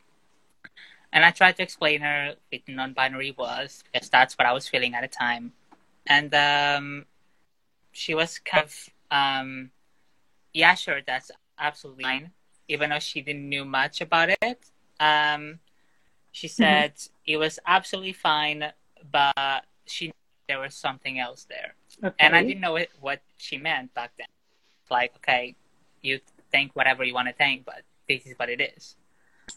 And 1.13 1.25
I 1.25 1.31
tried 1.31 1.57
to 1.57 1.63
explain 1.63 2.01
her 2.01 2.35
what 2.51 2.61
non 2.67 2.93
binary 2.93 3.31
was, 3.37 3.83
because 3.91 4.09
that's 4.09 4.37
what 4.37 4.47
I 4.47 4.53
was 4.53 4.67
feeling 4.67 4.93
at 4.95 5.01
the 5.01 5.07
time. 5.07 5.53
And 6.07 6.33
um, 6.33 7.05
she 7.91 8.15
was 8.15 8.39
kind 8.39 8.65
of, 8.65 8.89
um, 9.11 9.71
yeah, 10.53 10.73
sure, 10.75 11.01
that's 11.05 11.31
absolutely 11.59 12.03
fine, 12.03 12.31
even 12.67 12.89
though 12.89 12.99
she 12.99 13.21
didn't 13.21 13.49
know 13.49 13.65
much 13.65 14.01
about 14.01 14.29
it. 14.41 14.59
Um, 14.99 15.59
she 16.31 16.47
said 16.47 16.93
it 17.25 17.37
was 17.37 17.59
absolutely 17.67 18.13
fine, 18.13 18.71
but 19.11 19.65
she 19.85 20.07
knew 20.07 20.13
there 20.47 20.59
was 20.59 20.75
something 20.75 21.19
else 21.19 21.45
there 21.49 21.75
Okay. 22.03 22.15
and 22.19 22.35
I 22.35 22.43
didn't 22.43 22.61
know 22.61 22.75
it, 22.77 22.89
what 22.99 23.21
she 23.37 23.57
meant 23.57 23.93
back 23.93 24.11
then. 24.17 24.27
Like, 24.89 25.13
okay, 25.17 25.55
you 26.01 26.19
think 26.51 26.75
whatever 26.75 27.03
you 27.03 27.13
want 27.13 27.27
to 27.27 27.33
think, 27.33 27.65
but 27.65 27.83
this 28.07 28.25
is 28.25 28.33
what 28.37 28.49
it 28.49 28.61
is. 28.61 28.95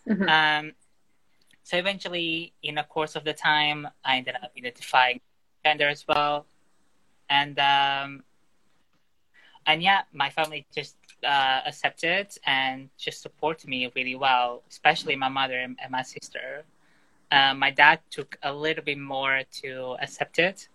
Mhm. 0.06 0.28
Um, 0.28 0.72
so 1.64 1.78
eventually, 1.78 2.52
in 2.62 2.76
the 2.76 2.82
course 2.82 3.16
of 3.16 3.24
the 3.24 3.32
time, 3.32 3.88
I 4.04 4.18
ended 4.18 4.34
up 4.36 4.52
identifying 4.56 5.20
gender 5.64 5.88
as 5.88 6.06
well, 6.06 6.44
and 7.30 7.58
um, 7.58 8.22
and 9.66 9.82
yeah, 9.82 10.02
my 10.12 10.28
family 10.28 10.66
just 10.74 10.96
uh, 11.24 11.60
accepted 11.66 12.28
and 12.46 12.90
just 12.98 13.22
supported 13.22 13.68
me 13.68 13.90
really 13.94 14.14
well, 14.14 14.62
especially 14.68 15.16
my 15.16 15.28
mother 15.28 15.58
and, 15.58 15.78
and 15.82 15.90
my 15.90 16.02
sister. 16.02 16.64
Uh, 17.32 17.54
my 17.54 17.70
dad 17.70 18.00
took 18.10 18.36
a 18.42 18.52
little 18.52 18.84
bit 18.84 18.98
more 18.98 19.40
to 19.62 19.96
accept 20.02 20.38
it, 20.38 20.68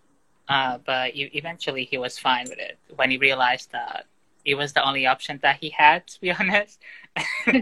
uh, 0.48 0.78
but 0.84 1.14
e- 1.14 1.30
eventually 1.34 1.84
he 1.84 1.98
was 1.98 2.18
fine 2.18 2.46
with 2.48 2.58
it 2.58 2.78
when 2.96 3.10
he 3.12 3.16
realized 3.16 3.70
that 3.70 4.06
it 4.44 4.56
was 4.56 4.72
the 4.72 4.84
only 4.84 5.06
option 5.06 5.38
that 5.42 5.56
he 5.60 5.70
had, 5.70 6.04
to 6.08 6.20
be 6.20 6.32
honest. 6.32 6.80
so 7.46 7.52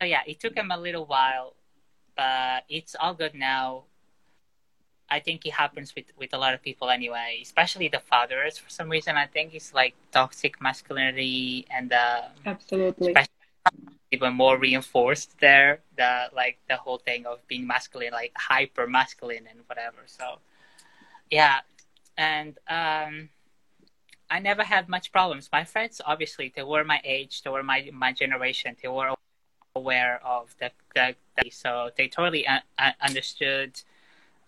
yeah, 0.00 0.22
it 0.26 0.40
took 0.40 0.56
him 0.56 0.70
a 0.70 0.78
little 0.78 1.04
while, 1.04 1.52
but 2.16 2.64
it's 2.68 2.94
all 2.98 3.14
good 3.14 3.34
now. 3.34 3.84
I 5.10 5.20
think 5.20 5.44
it 5.46 5.52
happens 5.52 5.94
with, 5.94 6.06
with 6.18 6.32
a 6.32 6.38
lot 6.38 6.54
of 6.54 6.62
people 6.62 6.90
anyway, 6.90 7.40
especially 7.42 7.88
the 7.88 8.00
fathers. 8.00 8.58
For 8.58 8.70
some 8.70 8.88
reason, 8.88 9.16
I 9.16 9.26
think 9.26 9.54
it's 9.54 9.74
like 9.74 9.94
toxic 10.12 10.60
masculinity 10.60 11.66
and 11.70 11.92
uh, 11.92 12.22
Absolutely. 12.46 13.14
even 14.10 14.34
more 14.34 14.58
reinforced 14.58 15.38
there. 15.40 15.80
The 15.96 16.30
like 16.34 16.58
the 16.68 16.76
whole 16.76 16.98
thing 16.98 17.26
of 17.26 17.46
being 17.48 17.66
masculine, 17.66 18.12
like 18.12 18.32
hyper 18.36 18.86
masculine 18.86 19.46
and 19.50 19.60
whatever. 19.66 19.98
So 20.06 20.38
yeah, 21.30 21.60
and 22.16 22.58
um, 22.68 23.28
I 24.30 24.38
never 24.40 24.62
had 24.62 24.88
much 24.88 25.12
problems. 25.12 25.48
My 25.52 25.64
friends, 25.64 26.00
obviously, 26.04 26.52
they 26.54 26.62
were 26.62 26.84
my 26.84 27.00
age, 27.04 27.42
they 27.42 27.50
were 27.50 27.62
my 27.62 27.88
my 27.92 28.12
generation, 28.12 28.76
they 28.82 28.88
were 28.88 29.14
aware 29.74 30.20
of 30.24 30.54
the, 30.60 30.70
the, 30.94 31.14
the 31.36 31.50
so 31.50 31.90
they 31.96 32.08
totally 32.08 32.46
uh, 32.46 32.60
understood. 33.00 33.80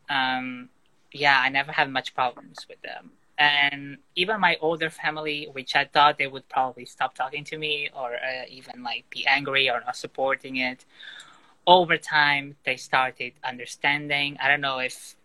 Um, 0.09 0.69
yeah, 1.13 1.41
I 1.41 1.49
never 1.49 1.73
had 1.73 1.91
much 1.91 2.15
problems 2.15 2.67
with 2.69 2.81
them. 2.83 3.11
And 3.39 3.99
even 4.15 4.41
my 4.41 4.57
older 4.61 4.89
family, 4.89 5.49
which 5.53 5.77
I 5.77 5.85
thought 5.85 6.17
they 6.17 6.27
would 6.27 6.49
probably 6.49 6.87
stop 6.87 7.15
talking 7.15 7.45
to 7.45 7.59
me 7.59 7.91
or 7.95 8.15
uh, 8.15 8.45
even 8.49 8.83
like 8.83 9.09
be 9.11 9.27
angry 9.27 9.69
or 9.69 9.81
not 9.85 9.97
supporting 9.97 10.57
it, 10.57 10.85
over 11.67 11.99
time 11.99 12.57
they 12.65 12.77
started 12.77 13.33
understanding. 13.45 14.39
I 14.41 14.49
don't 14.49 14.61
know 14.61 14.79
if 14.79 15.17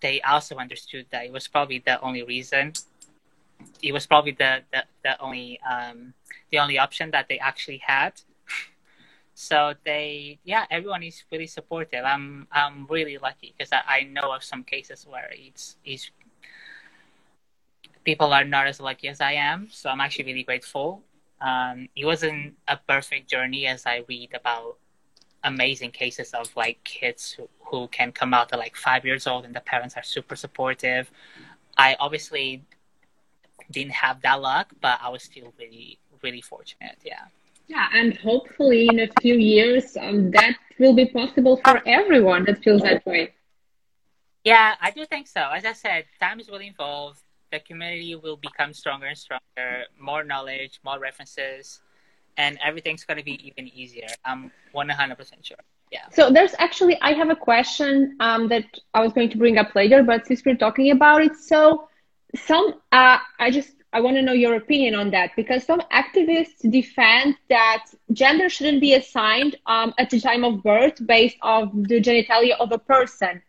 they 0.00 0.20
also 0.20 0.56
understood 0.56 1.06
that 1.10 1.24
it 1.24 1.32
was 1.32 1.48
probably 1.48 1.78
the 1.78 2.00
only 2.00 2.22
reason. 2.22 2.72
It 3.82 3.92
was 3.92 4.06
probably 4.06 4.32
the 4.32 4.62
the, 4.72 4.84
the 5.02 5.20
only 5.20 5.58
um, 5.60 6.12
the 6.50 6.58
only 6.58 6.78
option 6.78 7.12
that 7.12 7.28
they 7.28 7.38
actually 7.38 7.78
had. 7.78 8.12
So 9.38 9.74
they, 9.84 10.38
yeah, 10.44 10.64
everyone 10.70 11.02
is 11.02 11.22
really 11.30 11.46
supportive. 11.46 12.04
I'm 12.06 12.48
I'm 12.50 12.86
really 12.88 13.18
lucky 13.18 13.52
because 13.52 13.70
I, 13.70 13.82
I 13.86 14.00
know 14.04 14.32
of 14.34 14.42
some 14.42 14.64
cases 14.64 15.06
where 15.06 15.28
it's 15.30 15.76
it's 15.84 16.10
people 18.02 18.32
are 18.32 18.44
not 18.44 18.66
as 18.66 18.80
lucky 18.80 19.08
as 19.08 19.20
I 19.20 19.32
am. 19.32 19.68
So 19.70 19.90
I'm 19.90 20.00
actually 20.00 20.24
really 20.24 20.42
grateful. 20.42 21.02
Um, 21.42 21.90
it 21.94 22.06
wasn't 22.06 22.54
a 22.66 22.78
perfect 22.78 23.28
journey 23.28 23.66
as 23.66 23.84
I 23.84 24.04
read 24.08 24.32
about 24.32 24.78
amazing 25.44 25.90
cases 25.90 26.32
of 26.32 26.56
like 26.56 26.82
kids 26.82 27.32
who, 27.32 27.46
who 27.66 27.88
can 27.88 28.12
come 28.12 28.32
out 28.32 28.54
at 28.54 28.58
like 28.58 28.74
five 28.74 29.04
years 29.04 29.26
old 29.26 29.44
and 29.44 29.54
the 29.54 29.60
parents 29.60 29.98
are 29.98 30.02
super 30.02 30.34
supportive. 30.34 31.10
I 31.76 31.94
obviously 32.00 32.64
didn't 33.70 33.92
have 33.92 34.22
that 34.22 34.40
luck, 34.40 34.72
but 34.80 34.98
I 35.02 35.10
was 35.10 35.24
still 35.24 35.52
really, 35.58 35.98
really 36.22 36.40
fortunate. 36.40 36.96
Yeah. 37.04 37.26
Yeah, 37.68 37.86
and 37.92 38.16
hopefully 38.16 38.88
in 38.88 39.00
a 39.00 39.08
few 39.20 39.34
years 39.34 39.96
um, 39.96 40.30
that 40.32 40.56
will 40.78 40.94
be 40.94 41.06
possible 41.06 41.60
for 41.64 41.82
everyone 41.86 42.44
that 42.44 42.62
feels 42.62 42.82
that 42.82 43.04
way. 43.06 43.34
Yeah, 44.44 44.74
I 44.80 44.92
do 44.92 45.04
think 45.06 45.26
so. 45.26 45.40
As 45.40 45.64
I 45.64 45.72
said, 45.72 46.04
time 46.20 46.38
is 46.38 46.48
really 46.48 46.68
involved. 46.68 47.20
The 47.50 47.60
community 47.60 48.14
will 48.14 48.36
become 48.36 48.72
stronger 48.72 49.06
and 49.06 49.18
stronger, 49.18 49.84
more 49.98 50.22
knowledge, 50.22 50.80
more 50.84 50.98
references, 50.98 51.80
and 52.36 52.58
everything's 52.64 53.04
going 53.04 53.18
to 53.18 53.24
be 53.24 53.44
even 53.46 53.68
easier. 53.68 54.06
I'm 54.24 54.52
100% 54.74 55.18
sure. 55.42 55.56
Yeah. 55.90 56.00
So 56.12 56.30
there's 56.30 56.54
actually, 56.58 57.00
I 57.00 57.12
have 57.12 57.30
a 57.30 57.36
question 57.36 58.16
um, 58.20 58.48
that 58.48 58.64
I 58.94 59.00
was 59.00 59.12
going 59.12 59.30
to 59.30 59.38
bring 59.38 59.58
up 59.58 59.74
later, 59.74 60.02
but 60.02 60.26
since 60.26 60.44
we're 60.44 60.56
talking 60.56 60.90
about 60.90 61.22
it, 61.22 61.36
so 61.36 61.88
some, 62.34 62.74
uh, 62.92 63.18
I 63.38 63.50
just 63.50 63.75
I 63.96 64.00
want 64.00 64.16
to 64.16 64.22
know 64.22 64.34
your 64.34 64.56
opinion 64.56 64.94
on 64.94 65.10
that 65.12 65.30
because 65.36 65.64
some 65.64 65.80
activists 65.90 66.70
defend 66.70 67.34
that 67.48 67.86
gender 68.12 68.50
shouldn't 68.50 68.82
be 68.82 68.92
assigned 68.92 69.56
um, 69.64 69.94
at 69.96 70.10
the 70.10 70.20
time 70.20 70.44
of 70.44 70.62
birth 70.62 70.98
based 71.06 71.38
on 71.40 71.82
the 71.88 71.98
genitalia 71.98 72.58
of 72.60 72.72
a 72.72 72.78
person. 72.78 73.40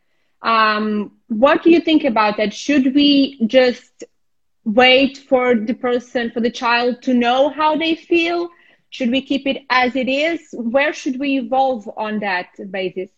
Um, 0.41 1.11
what 1.27 1.63
do 1.63 1.69
you 1.69 1.81
think 1.81 2.05
about 2.05 2.37
that? 2.37 2.53
Should 2.53 2.95
we 2.95 3.45
just 3.45 4.05
wait 4.63 5.17
for 5.17 5.53
the 5.53 5.73
person, 5.73 6.31
for 6.31 6.39
the 6.39 6.49
child 6.49 7.01
to 7.01 7.13
know 7.13 7.49
how 7.49 7.75
they 7.75 7.95
feel? 7.95 8.47
Should 8.89 9.11
we 9.11 9.21
keep 9.23 9.45
it 9.47 9.63
as 9.69 9.97
it 9.97 10.07
is? 10.07 10.39
Where 10.53 10.93
should 10.93 11.19
we 11.19 11.39
evolve 11.39 11.89
on 11.97 12.19
that 12.21 12.51
basis? 12.71 13.09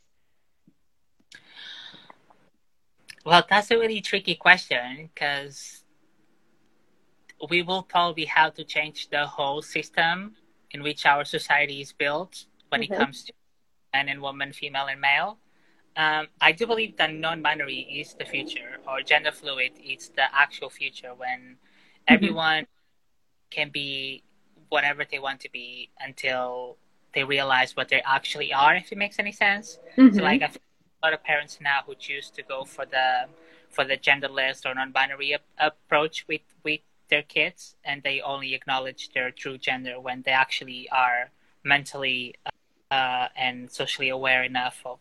Well, 3.24 3.46
that's 3.48 3.70
a 3.70 3.78
really 3.78 4.02
tricky 4.02 4.34
question 4.34 5.12
because 5.14 5.79
we 7.50 7.62
will 7.62 7.84
probably 7.84 8.26
have 8.26 8.54
to 8.56 8.64
change 8.64 9.10
the 9.10 9.26
whole 9.26 9.62
system 9.62 10.36
in 10.72 10.84
which 10.84 11.06
our 11.06 11.24
society 11.24 11.82
is 11.82 11.94
built 11.94 12.46
when 12.70 12.82
mm-hmm. 12.82 12.94
it 12.94 12.98
comes 12.98 13.24
to 13.24 13.34
man 13.94 14.10
and 14.10 14.22
woman, 14.22 14.54
female 14.54 14.88
and 14.88 15.02
male. 15.02 15.38
Um, 15.96 16.28
I 16.40 16.52
do 16.52 16.68
believe 16.68 16.98
that 16.98 17.14
non-binary 17.14 17.80
is 18.02 18.14
the 18.14 18.26
future, 18.26 18.78
or 18.88 19.02
gender 19.02 19.32
fluid 19.32 19.72
is 19.84 20.10
the 20.10 20.24
actual 20.34 20.70
future 20.70 21.14
when 21.16 21.40
mm-hmm. 21.40 22.14
everyone 22.14 22.68
can 23.50 23.70
be 23.70 24.24
whatever 24.70 25.04
they 25.10 25.20
want 25.20 25.40
to 25.42 25.52
be 25.52 25.90
until 26.00 26.78
they 27.14 27.24
realize 27.24 27.76
what 27.76 27.90
they 27.90 28.02
actually 28.06 28.54
are. 28.54 28.76
If 28.76 28.92
it 28.92 28.98
makes 28.98 29.18
any 29.18 29.32
sense. 29.32 29.80
Mm-hmm. 29.98 30.16
So, 30.16 30.24
like, 30.24 30.42
a 30.42 30.52
lot 31.04 31.14
of 31.14 31.24
parents 31.24 31.58
now 31.62 31.80
who 31.86 31.96
choose 31.96 32.30
to 32.32 32.44
go 32.44 32.64
for 32.66 32.86
the 32.86 33.26
for 33.70 33.86
the 33.86 33.98
genderless 33.98 34.66
or 34.66 34.74
non-binary 34.74 35.36
ap- 35.36 35.42
approach 35.60 36.28
with 36.28 36.42
their 37.10 37.24
kids 37.24 37.76
and 37.84 38.02
they 38.04 38.22
only 38.22 38.54
acknowledge 38.54 39.10
their 39.14 39.32
true 39.32 39.58
gender 39.58 40.00
when 40.00 40.22
they 40.24 40.32
actually 40.32 40.90
are 40.90 41.32
mentally 41.64 42.36
uh, 42.92 43.28
and 43.36 43.72
socially 43.72 44.10
aware 44.10 44.44
enough 44.44 44.82
of 44.86 45.00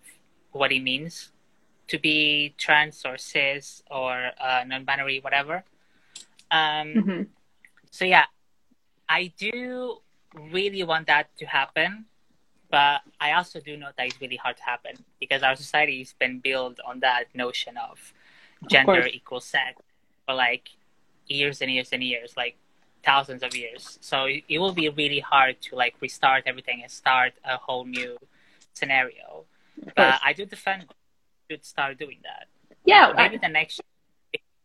what 0.52 0.72
it 0.72 0.80
means 0.80 1.32
to 1.88 1.98
be 1.98 2.54
trans 2.58 3.04
or 3.04 3.16
cis 3.16 3.82
or 3.90 4.30
uh, 4.40 4.62
non-binary, 4.66 5.20
whatever. 5.20 5.64
Um, 6.50 6.94
mm-hmm. 6.94 7.22
So 7.90 8.04
yeah, 8.04 8.26
I 9.08 9.32
do 9.38 9.98
really 10.34 10.82
want 10.82 11.06
that 11.06 11.34
to 11.38 11.46
happen, 11.46 12.04
but 12.70 13.00
I 13.20 13.32
also 13.32 13.60
do 13.60 13.76
know 13.76 13.88
that 13.96 14.06
it's 14.06 14.20
really 14.20 14.36
hard 14.36 14.58
to 14.58 14.62
happen 14.62 14.92
because 15.18 15.42
our 15.42 15.56
society 15.56 15.98
has 16.00 16.12
been 16.12 16.40
built 16.40 16.78
on 16.86 17.00
that 17.00 17.24
notion 17.34 17.76
of 17.78 18.12
gender 18.68 19.00
of 19.00 19.06
equals 19.06 19.46
sex. 19.46 19.80
But 20.26 20.36
like 20.36 20.68
years 21.28 21.60
and 21.62 21.70
years 21.70 21.90
and 21.92 22.02
years, 22.02 22.34
like 22.36 22.56
thousands 23.04 23.42
of 23.42 23.54
years. 23.54 23.98
So 24.00 24.26
it 24.26 24.58
will 24.58 24.72
be 24.72 24.88
really 24.88 25.20
hard 25.20 25.60
to 25.62 25.76
like 25.76 25.94
restart 26.00 26.44
everything 26.46 26.82
and 26.82 26.90
start 26.90 27.32
a 27.44 27.56
whole 27.56 27.84
new 27.84 28.18
scenario. 28.74 29.44
But 29.96 30.20
I 30.24 30.32
do 30.32 30.44
defend 30.44 30.86
should 31.50 31.64
start 31.64 31.98
doing 31.98 32.18
that. 32.24 32.46
Yeah, 32.84 33.12
maybe 33.16 33.36
I... 33.36 33.38
the 33.38 33.48
next 33.48 33.80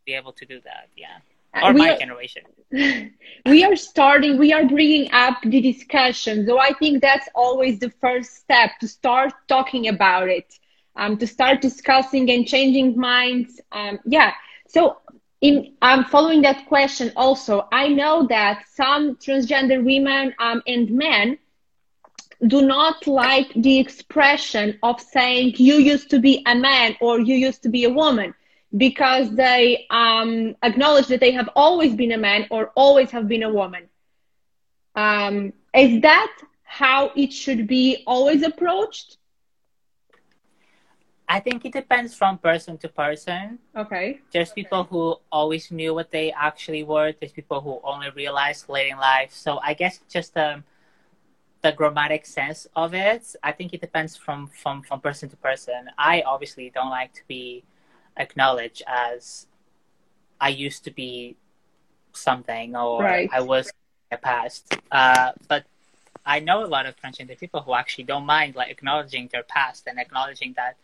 be 0.04 0.12
able 0.12 0.32
to 0.32 0.44
do 0.44 0.60
that. 0.64 0.88
Yeah, 0.96 1.18
or 1.62 1.72
my 1.72 1.90
are, 1.90 1.98
generation. 1.98 2.42
we 3.46 3.64
are 3.64 3.76
starting. 3.76 4.38
We 4.38 4.52
are 4.52 4.66
bringing 4.66 5.10
up 5.12 5.38
the 5.42 5.60
discussion. 5.60 6.46
So 6.46 6.58
I 6.58 6.72
think 6.74 7.00
that's 7.00 7.28
always 7.34 7.78
the 7.78 7.90
first 8.00 8.36
step 8.36 8.70
to 8.80 8.88
start 8.88 9.32
talking 9.48 9.88
about 9.88 10.28
it. 10.28 10.58
Um, 10.96 11.16
to 11.18 11.26
start 11.26 11.60
discussing 11.60 12.30
and 12.30 12.46
changing 12.46 12.96
minds. 12.96 13.60
Um, 13.72 13.98
yeah. 14.04 14.32
So 14.68 14.98
in 15.44 15.74
um, 15.82 16.04
following 16.06 16.40
that 16.42 16.66
question 16.66 17.12
also. 17.16 17.68
I 17.70 17.88
know 17.88 18.26
that 18.28 18.64
some 18.72 19.16
transgender 19.16 19.84
women 19.84 20.34
um, 20.38 20.62
and 20.66 20.90
men 20.90 21.38
do 22.46 22.62
not 22.62 23.06
like 23.06 23.52
the 23.54 23.78
expression 23.78 24.78
of 24.82 25.00
saying 25.00 25.54
you 25.58 25.74
used 25.74 26.08
to 26.10 26.18
be 26.18 26.42
a 26.46 26.54
man 26.54 26.96
or 27.00 27.20
you 27.20 27.34
used 27.34 27.62
to 27.64 27.68
be 27.68 27.84
a 27.84 27.90
woman 27.90 28.34
because 28.74 29.30
they 29.34 29.86
um, 29.90 30.56
acknowledge 30.62 31.08
that 31.08 31.20
they 31.20 31.32
have 31.32 31.50
always 31.54 31.94
been 31.94 32.12
a 32.12 32.18
man 32.18 32.46
or 32.50 32.72
always 32.74 33.10
have 33.10 33.28
been 33.28 33.42
a 33.42 33.52
woman. 33.52 33.88
Um, 34.96 35.52
is 35.74 36.00
that 36.02 36.32
how 36.62 37.12
it 37.14 37.32
should 37.32 37.66
be 37.66 38.02
always 38.06 38.42
approached 38.42 39.18
I 41.28 41.40
think 41.40 41.64
it 41.64 41.72
depends 41.72 42.14
from 42.14 42.38
person 42.38 42.76
to 42.78 42.88
person. 42.88 43.58
Okay. 43.74 44.20
There's 44.30 44.52
people 44.52 44.84
who 44.84 45.16
always 45.32 45.70
knew 45.70 45.94
what 45.94 46.10
they 46.10 46.32
actually 46.32 46.84
were. 46.84 47.12
There's 47.18 47.32
people 47.32 47.60
who 47.60 47.80
only 47.82 48.10
realized 48.10 48.68
late 48.68 48.90
in 48.90 48.98
life. 48.98 49.32
So 49.32 49.58
I 49.62 49.74
guess 49.74 50.00
just 50.08 50.36
um, 50.36 50.64
the 51.62 51.72
grammatic 51.72 52.26
sense 52.26 52.66
of 52.76 52.92
it. 52.92 53.34
I 53.42 53.52
think 53.52 53.72
it 53.72 53.80
depends 53.80 54.16
from 54.16 54.48
from 54.48 54.82
from 54.82 55.00
person 55.00 55.30
to 55.30 55.36
person. 55.36 55.88
I 55.96 56.22
obviously 56.22 56.70
don't 56.74 56.90
like 56.90 57.14
to 57.14 57.22
be 57.26 57.64
acknowledged 58.18 58.82
as 58.86 59.46
I 60.40 60.50
used 60.50 60.84
to 60.84 60.90
be 60.90 61.36
something 62.12 62.76
or 62.76 63.02
right. 63.02 63.30
I 63.32 63.40
was 63.40 63.68
in 63.68 63.72
the 64.10 64.18
past. 64.18 64.76
Uh, 64.92 65.32
but 65.48 65.64
I 66.26 66.40
know 66.40 66.64
a 66.64 66.66
lot 66.66 66.86
of 66.86 66.96
transgender 66.96 67.38
people 67.38 67.60
who 67.62 67.74
actually 67.74 68.04
don't 68.04 68.26
mind 68.26 68.54
like 68.54 68.70
acknowledging 68.70 69.28
their 69.32 69.42
past 69.42 69.86
and 69.86 69.98
acknowledging 69.98 70.54
that 70.56 70.76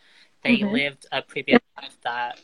they 0.42 0.58
mm-hmm. 0.58 0.72
lived 0.72 1.06
a 1.12 1.22
previous 1.22 1.60
life 1.76 1.96
that 2.02 2.40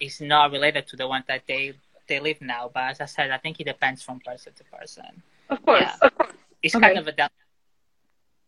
is 0.00 0.20
not 0.20 0.52
related 0.52 0.86
to 0.88 0.96
the 0.96 1.06
one 1.06 1.24
that 1.28 1.42
they 1.46 1.74
they 2.06 2.20
live 2.20 2.40
now. 2.40 2.70
But 2.72 2.90
as 2.92 3.00
I 3.00 3.06
said, 3.06 3.30
I 3.30 3.38
think 3.38 3.60
it 3.60 3.64
depends 3.64 4.02
from 4.02 4.20
person 4.20 4.52
to 4.54 4.64
person. 4.64 5.22
Of 5.50 5.62
course, 5.62 5.82
yeah. 5.82 5.96
of 6.02 6.14
course. 6.16 6.32
It's 6.62 6.74
okay. 6.74 6.86
kind 6.86 6.98
of 6.98 7.08
a 7.08 7.30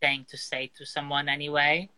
thing 0.01 0.27
to 0.31 0.37
say 0.37 0.71
to 0.79 0.87
someone 0.87 1.29
anyway. 1.29 1.89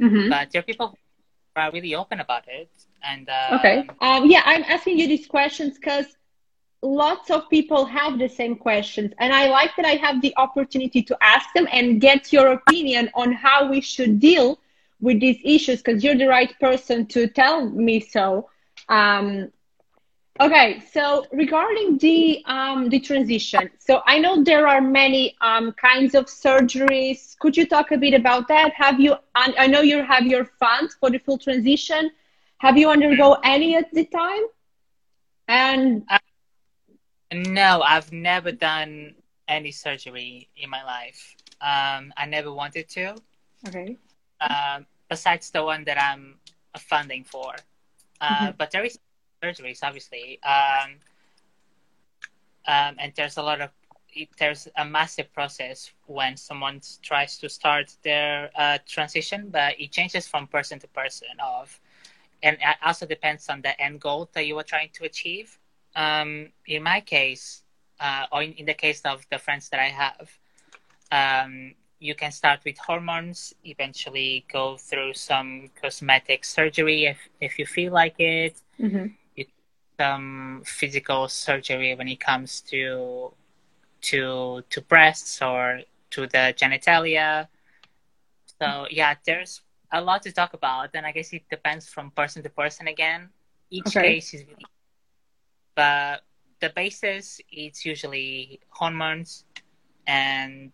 Mm-hmm. 0.00 0.30
But 0.30 0.50
there 0.50 0.60
are 0.60 0.62
people 0.62 0.88
who 0.88 1.60
are 1.60 1.72
really 1.72 1.94
open 1.94 2.20
about 2.20 2.44
it. 2.48 2.70
And 3.02 3.28
uh, 3.28 3.58
okay, 3.58 3.88
um, 4.00 4.30
yeah, 4.30 4.42
I'm 4.44 4.64
asking 4.64 4.98
you 4.98 5.08
these 5.08 5.26
questions 5.26 5.78
because 5.78 6.06
lots 6.82 7.30
of 7.30 7.48
people 7.48 7.84
have 7.84 8.18
the 8.18 8.28
same 8.28 8.54
questions 8.54 9.12
and 9.18 9.32
i 9.32 9.48
like 9.48 9.74
that 9.76 9.86
i 9.86 9.94
have 9.96 10.20
the 10.20 10.32
opportunity 10.36 11.02
to 11.02 11.16
ask 11.22 11.46
them 11.54 11.66
and 11.72 12.00
get 12.00 12.32
your 12.32 12.52
opinion 12.52 13.10
on 13.14 13.32
how 13.32 13.68
we 13.68 13.80
should 13.80 14.20
deal 14.20 14.58
with 15.00 15.20
these 15.20 15.38
issues 15.44 15.82
because 15.82 16.02
you're 16.02 16.16
the 16.16 16.26
right 16.26 16.52
person 16.60 17.06
to 17.06 17.26
tell 17.28 17.68
me 17.68 18.00
so. 18.00 18.48
Um, 18.88 19.50
Okay, 20.40 20.80
so 20.92 21.26
regarding 21.32 21.96
the 21.98 22.42
um, 22.46 22.88
the 22.90 23.00
transition, 23.00 23.70
so 23.78 24.02
I 24.06 24.18
know 24.18 24.42
there 24.42 24.66
are 24.68 24.80
many 24.80 25.36
um, 25.40 25.72
kinds 25.72 26.14
of 26.14 26.26
surgeries. 26.26 27.38
Could 27.38 27.56
you 27.56 27.66
talk 27.66 27.90
a 27.90 27.96
bit 27.96 28.14
about 28.14 28.48
that? 28.48 28.72
Have 28.74 29.00
you? 29.00 29.14
I 29.34 29.66
know 29.66 29.80
you 29.80 30.02
have 30.02 30.26
your 30.26 30.44
funds 30.44 30.94
for 31.00 31.10
the 31.10 31.18
full 31.18 31.38
transition. 31.38 32.10
Have 32.58 32.76
you 32.76 32.90
undergo 32.90 33.38
any 33.44 33.76
at 33.76 33.92
the 33.92 34.04
time? 34.04 34.42
And 35.48 36.04
uh, 36.10 36.18
no, 37.32 37.82
I've 37.82 38.12
never 38.12 38.52
done 38.52 39.14
any 39.48 39.70
surgery 39.72 40.48
in 40.56 40.68
my 40.70 40.82
life. 40.84 41.34
Um, 41.60 42.12
I 42.16 42.26
never 42.26 42.52
wanted 42.52 42.88
to. 42.90 43.16
Okay. 43.66 43.98
Uh, 44.40 44.80
besides 45.08 45.50
the 45.50 45.62
one 45.62 45.84
that 45.84 46.00
I'm 46.00 46.38
funding 46.78 47.24
for, 47.24 47.54
uh, 48.20 48.28
mm-hmm. 48.28 48.56
but 48.58 48.70
there 48.70 48.84
is 48.84 48.98
surgeries, 49.42 49.80
obviously. 49.82 50.40
Um, 50.42 50.96
um, 52.68 52.96
and 52.98 53.12
there's 53.14 53.36
a 53.36 53.42
lot 53.42 53.60
of 53.60 53.70
there's 54.38 54.66
a 54.76 54.84
massive 54.84 55.30
process 55.32 55.92
when 56.06 56.36
someone 56.36 56.80
tries 57.02 57.36
to 57.38 57.48
start 57.48 57.94
their 58.02 58.50
uh, 58.56 58.78
transition, 58.86 59.50
but 59.50 59.78
it 59.78 59.92
changes 59.92 60.26
from 60.26 60.46
person 60.46 60.78
to 60.78 60.88
person. 60.88 61.28
Of 61.42 61.78
and 62.42 62.56
it 62.60 62.76
also 62.84 63.06
depends 63.06 63.48
on 63.48 63.60
the 63.62 63.78
end 63.80 64.00
goal 64.00 64.30
that 64.32 64.46
you 64.46 64.58
are 64.58 64.62
trying 64.62 64.90
to 64.94 65.04
achieve. 65.04 65.58
Um, 65.94 66.48
in 66.66 66.82
my 66.82 67.00
case, 67.00 67.62
uh, 68.00 68.26
or 68.32 68.42
in, 68.42 68.52
in, 68.54 68.66
the 68.66 68.74
case 68.74 69.00
of 69.02 69.26
the 69.30 69.38
friends 69.38 69.70
that 69.70 69.80
I 69.80 69.88
have, 69.88 70.28
um, 71.10 71.74
you 71.98 72.14
can 72.14 72.30
start 72.30 72.60
with 72.64 72.78
hormones, 72.78 73.54
eventually 73.64 74.44
go 74.52 74.76
through 74.76 75.14
some 75.14 75.70
cosmetic 75.80 76.44
surgery 76.44 77.06
if, 77.06 77.18
if 77.40 77.58
you 77.58 77.66
feel 77.66 77.92
like 77.92 78.16
it. 78.18 78.60
Mm-hmm 78.80 79.06
some 79.98 80.62
physical 80.64 81.28
surgery 81.28 81.94
when 81.94 82.08
it 82.08 82.20
comes 82.20 82.60
to 82.60 83.32
to 84.02 84.62
to 84.70 84.80
breasts 84.82 85.40
or 85.42 85.80
to 86.10 86.26
the 86.26 86.54
genitalia. 86.56 87.48
So 88.60 88.86
yeah, 88.90 89.14
there's 89.24 89.62
a 89.92 90.00
lot 90.00 90.22
to 90.22 90.32
talk 90.32 90.54
about, 90.54 90.90
and 90.94 91.06
I 91.06 91.12
guess 91.12 91.32
it 91.32 91.44
depends 91.50 91.88
from 91.88 92.10
person 92.10 92.42
to 92.42 92.50
person 92.50 92.88
again. 92.88 93.30
Each 93.70 93.86
okay. 93.88 94.14
case 94.14 94.34
is, 94.34 94.44
really, 94.46 94.66
but 95.74 96.22
the 96.60 96.70
basis 96.70 97.40
it's 97.50 97.84
usually 97.84 98.60
hormones 98.70 99.44
and 100.06 100.72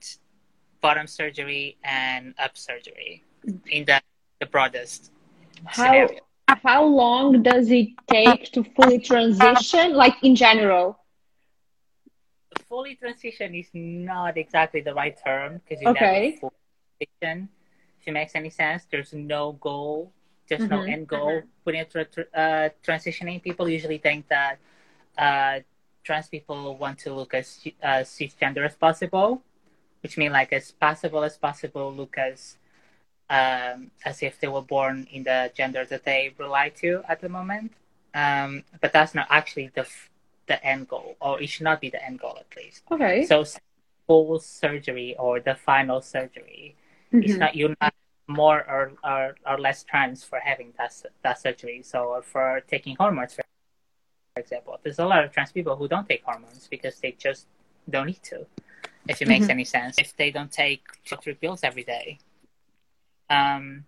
bottom 0.82 1.06
surgery 1.06 1.78
and 1.84 2.34
up 2.38 2.56
surgery 2.56 3.24
in 3.70 3.84
the 3.84 4.00
the 4.40 4.46
broadest 4.46 5.12
How 5.64 5.84
scenario 5.84 6.18
how 6.62 6.84
long 6.84 7.42
does 7.42 7.70
it 7.70 7.88
take 8.08 8.52
to 8.52 8.64
fully 8.64 8.98
transition, 8.98 9.94
like 9.94 10.14
in 10.22 10.34
general? 10.34 10.98
Fully 12.68 12.96
transition 12.96 13.54
is 13.54 13.68
not 13.72 14.36
exactly 14.36 14.80
the 14.80 14.94
right 14.94 15.16
term 15.24 15.60
because 15.62 15.82
you 15.82 15.88
okay. 15.88 16.36
never 16.40 16.40
fully 16.40 17.08
transition. 17.20 17.48
If 18.00 18.08
it 18.08 18.12
makes 18.12 18.34
any 18.34 18.50
sense, 18.50 18.86
there's 18.90 19.12
no 19.12 19.52
goal, 19.52 20.12
there's 20.48 20.62
mm-hmm. 20.62 20.74
no 20.74 20.82
end 20.82 21.08
goal. 21.08 21.30
Mm-hmm. 21.30 21.46
Putting 21.64 21.80
it 21.80 22.28
uh, 22.34 22.68
transitioning, 22.84 23.42
people 23.42 23.68
usually 23.68 23.98
think 23.98 24.28
that 24.28 24.58
uh, 25.16 25.60
trans 26.04 26.28
people 26.28 26.76
want 26.76 26.98
to 27.00 27.14
look 27.14 27.34
as 27.34 27.60
uh, 27.82 28.02
cisgender 28.02 28.64
as 28.66 28.74
possible, 28.74 29.42
which 30.02 30.18
means 30.18 30.32
like 30.32 30.52
as 30.52 30.70
possible 30.72 31.22
as 31.24 31.36
possible, 31.36 31.92
look 31.92 32.16
as 32.18 32.56
um, 33.30 33.90
as 34.04 34.22
if 34.22 34.38
they 34.40 34.48
were 34.48 34.62
born 34.62 35.06
in 35.10 35.22
the 35.22 35.50
gender 35.54 35.84
that 35.86 36.04
they 36.04 36.34
rely 36.38 36.68
to 36.68 37.02
at 37.08 37.20
the 37.20 37.28
moment. 37.28 37.72
Um, 38.14 38.64
but 38.80 38.92
that's 38.92 39.14
not 39.14 39.26
actually 39.30 39.70
the 39.74 39.86
the 40.46 40.64
end 40.64 40.88
goal, 40.88 41.16
or 41.20 41.40
it 41.40 41.48
should 41.48 41.64
not 41.64 41.80
be 41.80 41.88
the 41.88 42.04
end 42.04 42.18
goal 42.20 42.36
at 42.38 42.56
least. 42.56 42.82
Okay. 42.90 43.24
So 43.24 43.44
full 44.06 44.38
surgery 44.40 45.16
or 45.18 45.40
the 45.40 45.54
final 45.54 46.02
surgery, 46.02 46.76
mm-hmm. 47.12 47.22
it's 47.22 47.38
not 47.38 47.54
you're 47.54 47.74
not 47.80 47.94
more 48.28 48.64
or, 48.68 48.92
or, 49.04 49.36
or 49.46 49.58
less 49.58 49.82
trans 49.84 50.24
for 50.24 50.38
having 50.38 50.72
that 50.78 50.92
that 51.22 51.40
surgery. 51.40 51.82
So 51.82 52.22
for 52.22 52.62
taking 52.68 52.96
hormones, 52.96 53.34
for 53.34 53.44
example, 54.36 54.78
there's 54.82 54.98
a 54.98 55.06
lot 55.06 55.24
of 55.24 55.32
trans 55.32 55.52
people 55.52 55.76
who 55.76 55.88
don't 55.88 56.08
take 56.08 56.22
hormones 56.24 56.68
because 56.70 56.98
they 57.00 57.12
just 57.12 57.46
don't 57.88 58.06
need 58.06 58.22
to. 58.24 58.46
If 59.08 59.20
it 59.20 59.28
makes 59.28 59.44
mm-hmm. 59.44 59.50
any 59.50 59.64
sense, 59.64 59.98
if 59.98 60.16
they 60.16 60.30
don't 60.30 60.50
take 60.50 60.82
two 61.04 61.16
three 61.16 61.34
pills 61.34 61.60
every 61.64 61.82
day, 61.82 62.18
um, 63.28 63.84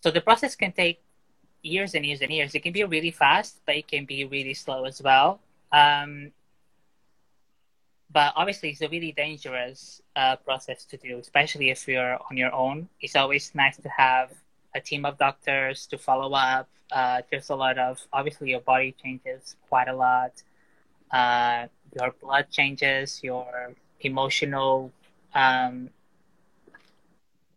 so 0.00 0.10
the 0.10 0.20
process 0.20 0.54
can 0.54 0.72
take 0.72 1.00
years 1.64 1.94
and 1.94 2.04
years 2.04 2.20
and 2.20 2.30
years. 2.30 2.54
It 2.54 2.62
can 2.62 2.72
be 2.72 2.84
really 2.84 3.10
fast, 3.10 3.60
but 3.66 3.74
it 3.76 3.88
can 3.88 4.04
be 4.04 4.24
really 4.24 4.54
slow 4.54 4.84
as 4.84 5.00
well. 5.02 5.40
Um, 5.72 6.30
but 8.12 8.32
obviously, 8.36 8.70
it's 8.70 8.82
a 8.82 8.88
really 8.88 9.12
dangerous 9.12 10.00
uh, 10.14 10.36
process 10.36 10.84
to 10.84 10.96
do, 10.96 11.18
especially 11.18 11.70
if 11.70 11.88
you're 11.88 12.18
on 12.30 12.36
your 12.36 12.52
own. 12.52 12.88
It's 13.00 13.16
always 13.16 13.52
nice 13.54 13.76
to 13.78 13.88
have 13.88 14.30
a 14.74 14.80
team 14.80 15.04
of 15.04 15.18
doctors 15.18 15.86
to 15.86 15.98
follow 15.98 16.32
up. 16.32 16.68
Uh, 16.92 17.22
there's 17.30 17.48
a 17.50 17.56
lot 17.56 17.78
of 17.78 18.00
obviously 18.12 18.50
your 18.50 18.60
body 18.60 18.94
changes 19.02 19.56
quite 19.68 19.88
a 19.88 19.96
lot. 19.96 20.42
Uh, 21.10 21.66
your 21.98 22.14
blood 22.20 22.46
changes, 22.50 23.20
your 23.22 23.74
emotional 24.00 24.92
um, 25.34 25.90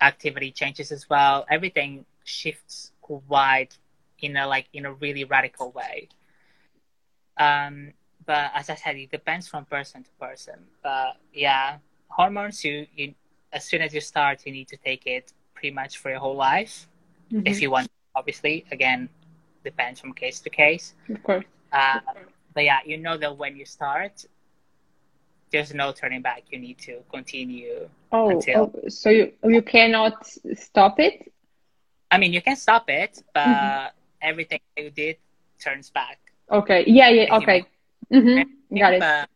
activity 0.02 0.52
changes 0.52 0.92
as 0.92 1.10
well. 1.10 1.46
Everything 1.50 2.06
shifts 2.24 2.92
quite 3.02 3.78
in 4.20 4.36
a 4.36 4.48
like 4.48 4.68
in 4.74 4.86
a 4.86 4.94
really 4.94 5.24
radical 5.24 5.72
way. 5.72 6.10
Um, 7.38 7.94
but 8.26 8.52
as 8.54 8.70
I 8.70 8.76
said, 8.76 8.96
it 8.98 9.12
depends 9.12 9.48
from 9.48 9.66
person 9.66 10.04
to 10.04 10.10
person. 10.20 10.66
But 10.84 11.18
yeah, 11.34 11.78
hormones 12.10 12.64
you, 12.64 12.88
you 12.96 13.14
as 13.54 13.64
soon 13.66 13.82
as 13.82 13.94
you 13.94 14.02
start, 14.02 14.46
you 14.46 14.52
need 14.52 14.68
to 14.70 14.78
take 14.78 15.06
it 15.06 15.34
pretty 15.54 15.72
much 15.72 15.98
for 15.98 16.10
your 16.10 16.20
whole 16.20 16.36
life 16.36 16.88
mm-hmm. 17.32 17.48
if 17.48 17.62
you 17.62 17.72
want. 17.72 17.88
Obviously, 18.16 18.66
again, 18.72 19.10
depends 19.64 20.00
from 20.00 20.12
case 20.14 20.40
to 20.40 20.50
case. 20.50 20.96
Of 21.10 21.22
course. 21.24 21.46
Uh, 21.72 22.00
but 22.54 22.64
yeah, 22.64 22.80
you 22.86 22.98
know 22.98 23.18
that 23.18 23.38
when 23.38 23.56
you 23.56 23.66
start, 23.66 24.26
there's 25.52 25.74
no 25.74 25.92
turning 25.92 26.22
back. 26.22 26.44
You 26.50 26.60
need 26.60 26.78
to 26.80 27.04
continue. 27.12 27.90
Oh, 28.12 28.30
until... 28.30 28.74
oh 28.74 28.90
so 28.90 29.10
you 29.10 29.34
you 29.44 29.62
cannot 29.62 30.28
stop 30.56 31.00
it. 31.00 31.32
I 32.12 32.18
mean, 32.18 32.34
you 32.34 32.42
can 32.42 32.56
stop 32.56 32.90
it, 32.90 33.22
but 33.34 33.46
mm-hmm. 33.46 33.88
everything 34.22 34.60
you 34.78 34.90
did 34.90 35.18
turns 35.64 35.90
back. 35.90 36.20
Okay. 36.52 36.84
Yeah. 36.88 37.10
Yeah. 37.10 37.36
Okay. 37.38 37.66
Mm-hmm. 38.14 38.78
Got 38.78 38.94
it. 38.94 39.30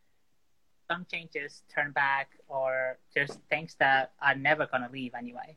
some 0.89 1.05
changes 1.11 1.63
turn 1.73 1.91
back, 1.91 2.29
or 2.47 2.97
there's 3.15 3.37
things 3.49 3.75
that 3.79 4.11
are 4.21 4.35
never 4.35 4.65
gonna 4.65 4.89
leave 4.91 5.13
anyway. 5.17 5.55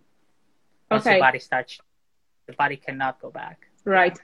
Once 0.90 1.06
okay. 1.06 1.16
the 1.16 1.20
body 1.20 1.38
starts, 1.38 1.80
the 2.46 2.52
body 2.52 2.76
cannot 2.76 3.20
go 3.20 3.30
back. 3.30 3.66
Right. 3.84 4.18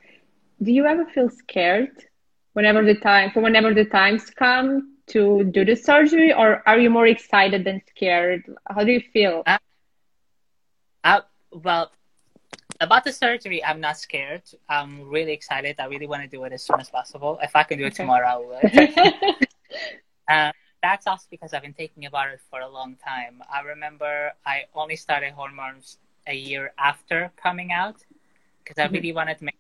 Do 0.63 0.73
you 0.73 0.87
ever 0.87 1.07
feel 1.07 1.31
scared 1.31 2.05
whenever 2.53 2.85
the 2.85 2.95
time, 2.95 3.31
for 3.31 3.41
whenever 3.41 3.75
the 3.75 3.85
times 3.85 4.31
come 4.31 4.97
to 5.09 5.45
do 5.45 5.65
the 5.65 5.75
surgery, 5.75 6.33
or 6.33 6.63
are 6.67 6.79
you 6.79 6.91
more 6.91 7.07
excited 7.07 7.65
than 7.65 7.83
scared? 7.89 8.45
How 8.69 8.85
do 8.85 8.93
you 8.93 9.01
feel? 9.13 9.43
Uh, 9.47 9.59
uh, 11.05 11.21
well, 11.53 11.91
about 12.81 13.05
the 13.05 13.13
surgery, 13.13 13.65
I'm 13.65 13.81
not 13.81 13.99
scared. 13.99 14.43
I'm 14.69 15.09
really 15.09 15.33
excited. 15.33 15.77
I 15.79 15.87
really 15.87 16.07
want 16.07 16.23
to 16.23 16.29
do 16.29 16.45
it 16.45 16.53
as 16.53 16.63
soon 16.63 16.81
as 16.81 16.89
possible. 16.89 17.39
If 17.43 17.55
I 17.55 17.63
can 17.63 17.79
do 17.79 17.85
it 17.85 17.89
okay. 17.89 18.03
tomorrow, 18.03 18.27
I 18.29 18.37
would. 19.29 19.49
uh, 20.29 20.53
that's 20.83 21.07
also 21.07 21.27
because 21.31 21.53
I've 21.53 21.63
been 21.63 21.75
thinking 21.75 22.07
about 22.07 22.31
it 22.31 22.41
for 22.49 22.61
a 22.61 22.69
long 22.69 22.97
time. 22.97 23.43
I 23.53 23.61
remember 23.61 24.33
I 24.47 24.65
only 24.75 24.97
started 24.97 25.33
hormones 25.33 25.99
a 26.27 26.35
year 26.35 26.73
after 26.79 27.31
coming 27.37 27.73
out 27.73 27.97
because 28.63 28.79
I 28.79 28.85
mm-hmm. 28.85 28.95
really 28.95 29.13
wanted 29.13 29.39
to 29.39 29.45
make 29.45 29.60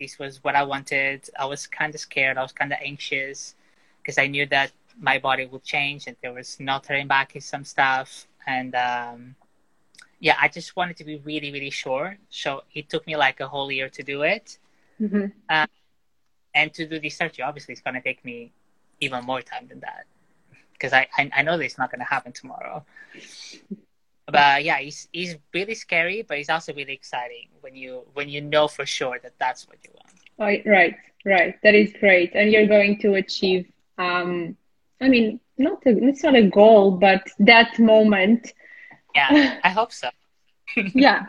this 0.00 0.18
was 0.18 0.42
what 0.42 0.54
I 0.54 0.62
wanted. 0.62 1.28
I 1.38 1.46
was 1.46 1.66
kind 1.66 1.94
of 1.94 2.00
scared. 2.00 2.38
I 2.38 2.42
was 2.42 2.52
kind 2.52 2.72
of 2.72 2.78
anxious 2.82 3.54
because 4.02 4.18
I 4.18 4.26
knew 4.26 4.46
that 4.46 4.72
my 4.98 5.18
body 5.18 5.46
would 5.46 5.64
change 5.64 6.06
and 6.06 6.16
there 6.22 6.32
was 6.32 6.58
no 6.60 6.78
turning 6.78 7.06
back 7.06 7.34
in 7.34 7.40
some 7.40 7.64
stuff. 7.64 8.26
And 8.46 8.74
um, 8.74 9.34
yeah, 10.20 10.36
I 10.40 10.48
just 10.48 10.76
wanted 10.76 10.96
to 10.98 11.04
be 11.04 11.16
really, 11.18 11.52
really 11.52 11.70
sure. 11.70 12.16
So 12.30 12.62
it 12.74 12.88
took 12.88 13.06
me 13.06 13.16
like 13.16 13.40
a 13.40 13.48
whole 13.48 13.70
year 13.70 13.88
to 13.90 14.02
do 14.02 14.22
it. 14.22 14.58
Mm-hmm. 15.00 15.26
Uh, 15.48 15.66
and 16.54 16.72
to 16.74 16.86
do 16.86 16.98
the 16.98 17.10
surgery, 17.10 17.44
obviously, 17.44 17.72
it's 17.72 17.82
going 17.82 17.94
to 17.94 18.00
take 18.00 18.24
me 18.24 18.52
even 19.00 19.24
more 19.24 19.42
time 19.42 19.66
than 19.68 19.80
that 19.80 20.06
because 20.72 20.92
I, 20.92 21.08
I, 21.16 21.30
I 21.36 21.42
know 21.42 21.56
that 21.58 21.64
it's 21.64 21.78
not 21.78 21.90
going 21.90 22.00
to 22.00 22.06
happen 22.06 22.32
tomorrow. 22.32 22.84
But 24.30 24.64
yeah, 24.64 24.78
it's, 24.80 25.08
it's 25.12 25.36
really 25.54 25.74
scary, 25.74 26.22
but 26.22 26.38
it's 26.38 26.50
also 26.50 26.74
really 26.74 26.92
exciting 26.92 27.48
when 27.60 27.76
you 27.76 28.02
when 28.14 28.28
you 28.28 28.40
know 28.40 28.66
for 28.66 28.84
sure 28.84 29.18
that 29.22 29.34
that's 29.38 29.68
what 29.68 29.78
you 29.84 29.90
want. 29.94 30.14
Right, 30.38 30.62
right, 30.66 30.96
right. 31.24 31.54
That 31.62 31.74
is 31.74 31.92
great, 32.00 32.32
and 32.34 32.50
you're 32.50 32.66
going 32.66 32.98
to 33.00 33.14
achieve 33.14 33.70
um, 33.98 34.56
I 35.00 35.08
mean, 35.08 35.40
not 35.58 35.82
a, 35.86 35.90
it's 35.90 36.22
not 36.22 36.36
a 36.36 36.48
goal, 36.48 36.92
but 36.92 37.28
that 37.38 37.78
moment. 37.78 38.52
Yeah, 39.14 39.60
I 39.64 39.70
hope 39.70 39.92
so. 39.92 40.10
yeah, 40.76 41.26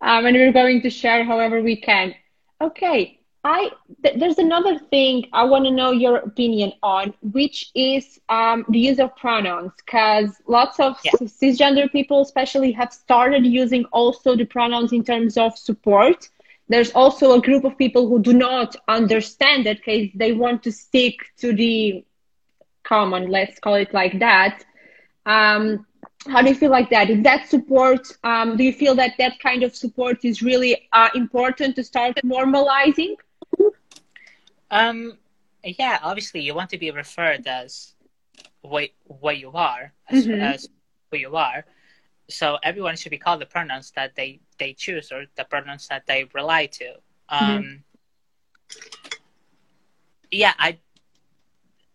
um, 0.00 0.26
and 0.26 0.36
we're 0.36 0.52
going 0.52 0.82
to 0.82 0.90
share 0.90 1.24
however 1.24 1.62
we 1.62 1.76
can. 1.76 2.14
Okay. 2.60 3.20
I 3.48 3.70
th- 4.02 4.18
there's 4.18 4.38
another 4.38 4.76
thing 4.76 5.28
I 5.32 5.44
want 5.44 5.66
to 5.66 5.70
know 5.70 5.92
your 5.92 6.16
opinion 6.16 6.72
on, 6.82 7.14
which 7.22 7.70
is 7.76 8.18
um, 8.28 8.64
the 8.68 8.80
use 8.80 8.98
of 8.98 9.14
pronouns, 9.14 9.70
because 9.76 10.30
lots 10.48 10.80
of 10.80 10.98
yeah. 11.04 11.12
cisgender 11.12 11.90
people, 11.92 12.22
especially, 12.22 12.72
have 12.72 12.92
started 12.92 13.46
using 13.46 13.84
also 13.92 14.34
the 14.34 14.46
pronouns 14.46 14.92
in 14.92 15.04
terms 15.04 15.36
of 15.36 15.56
support. 15.56 16.28
There's 16.68 16.90
also 16.90 17.34
a 17.34 17.40
group 17.40 17.62
of 17.62 17.78
people 17.78 18.08
who 18.08 18.18
do 18.20 18.32
not 18.32 18.74
understand 18.88 19.68
it 19.68 19.78
because 19.78 20.08
they 20.16 20.32
want 20.32 20.64
to 20.64 20.72
stick 20.72 21.16
to 21.36 21.52
the 21.52 22.04
common, 22.82 23.30
let's 23.30 23.60
call 23.60 23.74
it 23.74 23.94
like 23.94 24.18
that. 24.18 24.64
Um, 25.24 25.86
how 26.26 26.42
do 26.42 26.48
you 26.48 26.56
feel 26.56 26.72
like 26.72 26.90
that? 26.90 27.10
Is 27.10 27.22
that 27.22 27.48
support? 27.48 28.08
Um, 28.24 28.56
do 28.56 28.64
you 28.64 28.72
feel 28.72 28.96
that 28.96 29.12
that 29.18 29.38
kind 29.38 29.62
of 29.62 29.76
support 29.76 30.24
is 30.24 30.42
really 30.42 30.88
uh, 30.92 31.10
important 31.14 31.76
to 31.76 31.84
start 31.84 32.16
normalizing? 32.24 33.14
Um, 34.70 35.18
yeah, 35.64 35.98
obviously 36.02 36.40
you 36.40 36.54
want 36.54 36.70
to 36.70 36.78
be 36.78 36.90
referred 36.90 37.46
as 37.46 37.94
what 38.62 38.90
what 39.04 39.38
you 39.38 39.50
are, 39.52 39.92
as, 40.08 40.26
mm-hmm. 40.26 40.40
as 40.40 40.68
who 41.10 41.18
you 41.18 41.36
are. 41.36 41.64
So 42.28 42.58
everyone 42.62 42.96
should 42.96 43.10
be 43.10 43.18
called 43.18 43.40
the 43.40 43.46
pronouns 43.46 43.92
that 43.92 44.14
they 44.14 44.40
they 44.58 44.72
choose 44.72 45.12
or 45.12 45.26
the 45.36 45.44
pronouns 45.44 45.88
that 45.88 46.06
they 46.06 46.24
rely 46.34 46.66
to. 46.66 46.94
Um, 47.28 47.40
mm-hmm. 47.40 47.74
Yeah, 50.30 50.52
I, 50.58 50.78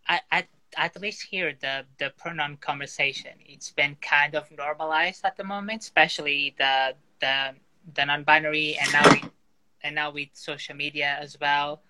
I, 0.07 0.21
I 0.31 0.47
at 0.77 0.99
least 1.01 1.23
here 1.23 1.53
the 1.59 1.85
the 1.99 2.11
pronoun 2.17 2.57
conversation 2.57 3.31
it's 3.45 3.71
been 3.71 3.95
kind 4.01 4.35
of 4.35 4.49
normalized 4.51 5.25
at 5.25 5.35
the 5.35 5.43
moment 5.43 5.81
especially 5.81 6.55
the 6.57 6.93
the 7.19 7.51
the 7.93 8.05
non-binary 8.05 8.77
and 8.79 8.91
now 8.93 9.11
we 9.11 9.23
and 9.83 9.95
now 9.95 10.11
with 10.11 10.29
social 10.33 10.75
media 10.75 11.17
as 11.19 11.37
well 11.39 11.81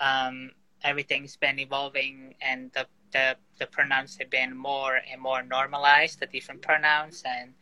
um, 0.00 0.50
everything's 0.82 1.36
been 1.36 1.58
evolving 1.58 2.34
and 2.40 2.70
the, 2.72 2.86
the 3.12 3.36
the 3.58 3.66
pronouns 3.66 4.16
have 4.18 4.30
been 4.30 4.56
more 4.56 5.00
and 5.10 5.20
more 5.20 5.42
normalized 5.42 6.20
the 6.20 6.26
different 6.26 6.62
pronouns 6.62 7.22
and 7.26 7.54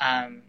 um, 0.00 0.42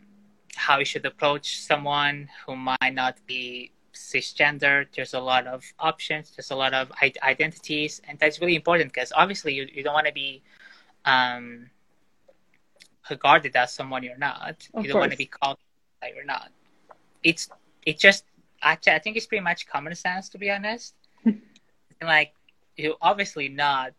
how 0.55 0.79
you 0.79 0.85
should 0.85 1.05
approach 1.05 1.59
someone 1.59 2.29
who 2.45 2.55
might 2.55 2.93
not 2.93 3.17
be 3.25 3.71
cisgender. 3.93 4.85
There's 4.95 5.13
a 5.13 5.19
lot 5.19 5.47
of 5.47 5.63
options. 5.79 6.31
There's 6.35 6.51
a 6.51 6.55
lot 6.55 6.73
of 6.73 6.91
identities, 7.23 8.01
and 8.07 8.17
that's 8.19 8.39
really 8.39 8.55
important 8.55 8.93
because 8.93 9.11
obviously 9.15 9.53
you, 9.53 9.67
you 9.73 9.83
don't 9.83 9.93
want 9.93 10.07
to 10.07 10.13
be 10.13 10.41
um, 11.05 11.69
regarded 13.09 13.55
as 13.55 13.73
someone 13.73 14.03
you're 14.03 14.17
not. 14.17 14.67
Of 14.73 14.83
you 14.83 14.91
don't 14.91 14.99
want 14.99 15.11
to 15.11 15.17
be 15.17 15.25
called 15.25 15.57
that 16.01 16.15
you're 16.15 16.25
not. 16.25 16.49
It's 17.23 17.49
it 17.85 17.99
just 17.99 18.25
actually 18.61 18.93
I 18.93 18.99
think 18.99 19.17
it's 19.17 19.25
pretty 19.25 19.43
much 19.43 19.67
common 19.67 19.95
sense 19.95 20.29
to 20.29 20.37
be 20.37 20.49
honest. 20.49 20.95
Like 22.07 22.33
you're 22.75 22.95
obviously 23.01 23.49
not 23.49 23.93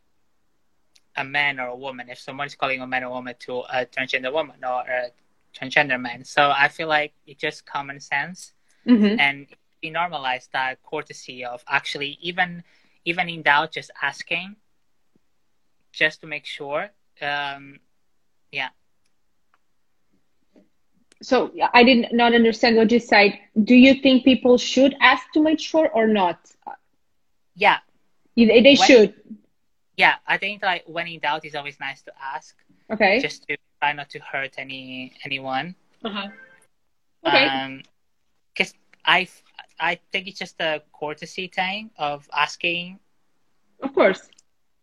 a 1.17 1.25
man 1.25 1.61
or 1.61 1.69
a 1.69 1.77
woman 1.77 2.09
if 2.09 2.19
someone's 2.19 2.55
calling 2.55 2.81
a 2.81 2.87
man 2.87 3.05
or 3.05 3.11
woman 3.11 3.35
to 3.41 3.59
a 3.73 3.87
transgender 3.87 4.33
woman 4.33 4.57
or 4.65 4.83
a 4.83 5.11
transgender 5.55 6.01
man. 6.01 6.25
So 6.25 6.53
I 6.57 6.69
feel 6.69 6.89
like 6.89 7.13
it's 7.27 7.41
just 7.41 7.67
common 7.67 8.01
sense. 8.01 8.53
Mm-hmm. 8.87 9.21
And 9.21 9.47
we 9.83 9.91
normalize 9.91 10.49
that 10.53 10.83
courtesy 10.83 11.45
of 11.45 11.63
actually 11.69 12.19
even 12.21 12.63
even 13.05 13.29
in 13.29 13.43
doubt 13.43 13.73
just 13.73 13.91
asking 14.03 14.57
just 15.93 16.21
to 16.21 16.27
make 16.27 16.47
sure 16.47 16.91
um 17.23 17.79
yeah 18.53 18.69
so 21.23 21.53
i 21.75 21.83
did 21.83 22.13
not 22.13 22.35
understand 22.35 22.77
what 22.77 22.91
you 22.91 23.01
said 23.01 23.39
do 23.65 23.75
you 23.75 23.95
think 23.95 24.25
people 24.25 24.57
should 24.59 24.95
ask 25.01 25.25
to 25.33 25.43
make 25.43 25.59
sure 25.61 25.89
or 25.91 26.07
not 26.07 26.39
yeah 27.55 27.79
they, 28.37 28.61
they 28.61 28.77
when, 28.77 28.87
should 28.87 29.15
yeah 29.97 30.17
i 30.27 30.37
think 30.37 30.63
like 30.63 30.85
when 30.87 31.07
in 31.07 31.21
doubt 31.21 31.45
it's 31.45 31.55
always 31.55 31.79
nice 31.81 32.03
to 32.03 32.13
ask 32.23 32.57
okay 32.91 33.21
just 33.21 33.47
to 33.49 33.57
try 33.81 33.93
not 33.93 34.09
to 34.09 34.19
hurt 34.21 34.55
any 34.59 35.13
anyone 35.25 35.75
uh-huh 36.05 36.29
okay 37.27 37.47
um 37.47 37.83
because 38.53 38.75
i 39.05 39.27
I 39.81 39.99
think 40.13 40.29
it's 40.29 40.39
just 40.39 40.61
a 40.61 40.83
courtesy 40.93 41.49
thing 41.49 41.91
of 41.97 42.29
asking. 42.37 42.99
Of 43.83 43.95
course. 43.95 44.29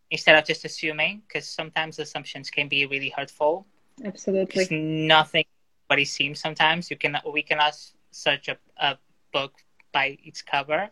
Instead 0.10 0.36
of 0.38 0.46
just 0.46 0.66
assuming, 0.66 1.22
because 1.28 1.48
sometimes 1.48 2.00
assumptions 2.00 2.50
can 2.50 2.68
be 2.68 2.86
really 2.88 3.10
hurtful. 3.16 3.68
Absolutely. 4.04 4.64
It's 4.64 4.72
nothing 4.72 5.46
what 5.88 6.00
it 6.00 6.08
seems 6.08 6.40
sometimes. 6.40 6.90
You 6.90 6.98
can 6.98 7.18
we 7.32 7.44
cannot 7.44 7.78
search 8.12 8.48
a, 8.48 8.58
a 8.78 8.98
book 9.32 9.54
by 9.92 10.18
its 10.24 10.42
cover. 10.42 10.90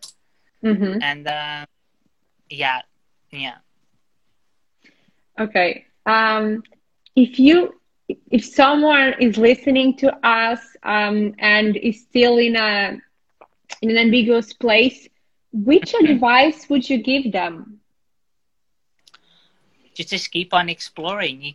Mm-hmm. 0.62 1.02
And 1.02 1.26
uh, 1.26 1.66
yeah, 2.50 2.82
yeah. 3.30 3.56
Okay. 5.38 5.86
Um, 6.06 6.62
if 7.14 7.38
you 7.38 7.74
if 8.30 8.44
someone 8.44 9.14
is 9.20 9.36
listening 9.36 9.96
to 9.96 10.14
us 10.26 10.60
um, 10.82 11.34
and 11.38 11.76
is 11.76 12.02
still 12.02 12.38
in 12.38 12.56
a 12.56 12.98
in 13.82 13.90
an 13.90 13.98
ambiguous 13.98 14.52
place, 14.52 15.08
which 15.52 15.94
advice 16.02 16.68
would 16.68 16.88
you 16.88 17.02
give 17.02 17.32
them? 17.32 17.80
Just, 19.94 20.10
just 20.10 20.30
keep 20.30 20.52
on 20.52 20.68
exploring. 20.68 21.54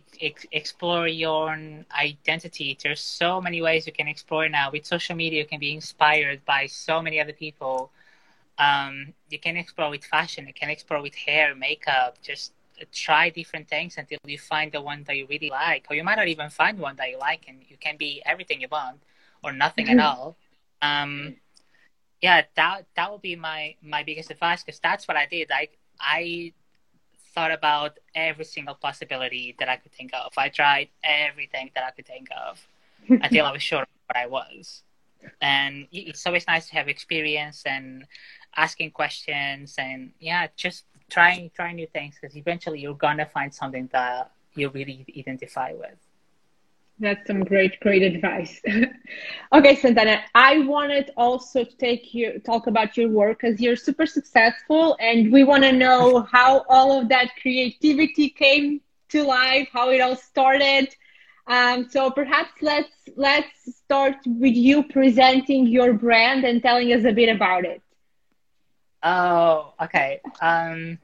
Explore 0.52 1.08
your 1.08 1.50
own 1.52 1.86
identity. 1.98 2.76
There's 2.82 3.00
so 3.00 3.40
many 3.40 3.60
ways 3.62 3.86
you 3.86 3.92
can 3.92 4.08
explore 4.08 4.48
now. 4.48 4.70
With 4.70 4.86
social 4.86 5.14
media, 5.16 5.40
you 5.40 5.46
can 5.46 5.60
be 5.60 5.72
inspired 5.74 6.44
by 6.44 6.66
so 6.66 7.00
many 7.02 7.20
other 7.20 7.32
people. 7.32 7.90
Um, 8.58 9.14
you 9.30 9.38
can 9.38 9.56
explore 9.56 9.90
with 9.90 10.04
fashion. 10.04 10.46
You 10.46 10.54
can 10.54 10.70
explore 10.70 11.02
with 11.02 11.14
hair, 11.14 11.54
makeup. 11.54 12.16
Just 12.22 12.52
try 12.92 13.30
different 13.30 13.68
things 13.68 13.96
until 13.96 14.18
you 14.26 14.38
find 14.38 14.72
the 14.72 14.80
one 14.80 15.04
that 15.04 15.16
you 15.16 15.26
really 15.28 15.50
like. 15.50 15.86
Or 15.90 15.94
you 15.94 16.04
might 16.04 16.16
not 16.16 16.28
even 16.28 16.50
find 16.50 16.78
one 16.78 16.96
that 16.96 17.10
you 17.10 17.18
like, 17.18 17.46
and 17.48 17.58
you 17.68 17.76
can 17.78 17.96
be 17.96 18.22
everything 18.26 18.60
you 18.60 18.68
want 18.70 19.00
or 19.42 19.52
nothing 19.52 19.88
at 19.88 19.98
all. 19.98 20.36
Um, 20.80 21.36
yeah, 22.20 22.42
that 22.54 22.86
that 22.94 23.10
would 23.10 23.22
be 23.22 23.36
my 23.36 23.74
my 23.82 24.02
biggest 24.02 24.30
advice 24.30 24.62
because 24.62 24.80
that's 24.80 25.08
what 25.08 25.16
I 25.16 25.26
did. 25.26 25.50
I 25.50 25.68
I 26.00 26.52
thought 27.34 27.50
about 27.50 27.98
every 28.14 28.44
single 28.44 28.74
possibility 28.74 29.56
that 29.58 29.68
I 29.68 29.76
could 29.76 29.92
think 29.92 30.12
of. 30.14 30.32
I 30.36 30.48
tried 30.48 30.88
everything 31.02 31.70
that 31.74 31.84
I 31.84 31.90
could 31.90 32.06
think 32.06 32.28
of 32.30 32.64
until 33.08 33.46
I 33.46 33.52
was 33.52 33.62
sure 33.62 33.84
what 34.06 34.16
I 34.16 34.26
was. 34.26 34.82
And 35.40 35.86
it's 35.92 36.26
always 36.26 36.46
nice 36.46 36.68
to 36.68 36.74
have 36.74 36.88
experience 36.88 37.62
and 37.64 38.04
asking 38.56 38.90
questions 38.90 39.74
and 39.78 40.12
yeah, 40.20 40.46
just 40.56 40.84
trying 41.10 41.50
trying 41.54 41.76
new 41.76 41.86
things 41.86 42.16
because 42.20 42.36
eventually 42.36 42.80
you're 42.80 42.94
gonna 42.94 43.26
find 43.26 43.52
something 43.52 43.88
that 43.92 44.30
you 44.54 44.68
really 44.70 45.06
identify 45.16 45.72
with. 45.72 45.98
That's 46.98 47.26
some 47.26 47.42
great, 47.42 47.80
great 47.80 48.02
advice. 48.02 48.60
okay, 49.52 49.74
Santana, 49.76 50.20
I 50.34 50.58
wanted 50.60 51.10
also 51.16 51.64
to 51.64 51.76
take 51.76 52.14
you 52.14 52.38
talk 52.38 52.66
about 52.68 52.96
your 52.96 53.08
work 53.08 53.40
because 53.40 53.60
you're 53.60 53.76
super 53.76 54.06
successful, 54.06 54.96
and 55.00 55.32
we 55.32 55.42
want 55.42 55.64
to 55.64 55.72
know 55.72 56.20
how 56.30 56.64
all 56.68 57.00
of 57.00 57.08
that 57.08 57.30
creativity 57.40 58.28
came 58.28 58.80
to 59.08 59.24
life, 59.24 59.68
how 59.72 59.90
it 59.90 60.00
all 60.00 60.16
started. 60.16 60.94
Um, 61.48 61.88
so 61.90 62.10
perhaps 62.10 62.52
let's 62.60 62.92
let's 63.16 63.76
start 63.84 64.16
with 64.26 64.54
you 64.54 64.84
presenting 64.84 65.66
your 65.66 65.92
brand 65.94 66.44
and 66.44 66.62
telling 66.62 66.92
us 66.92 67.04
a 67.04 67.12
bit 67.12 67.28
about 67.34 67.64
it. 67.64 67.82
Oh, 69.02 69.74
okay. 69.82 70.20
Um, 70.40 70.98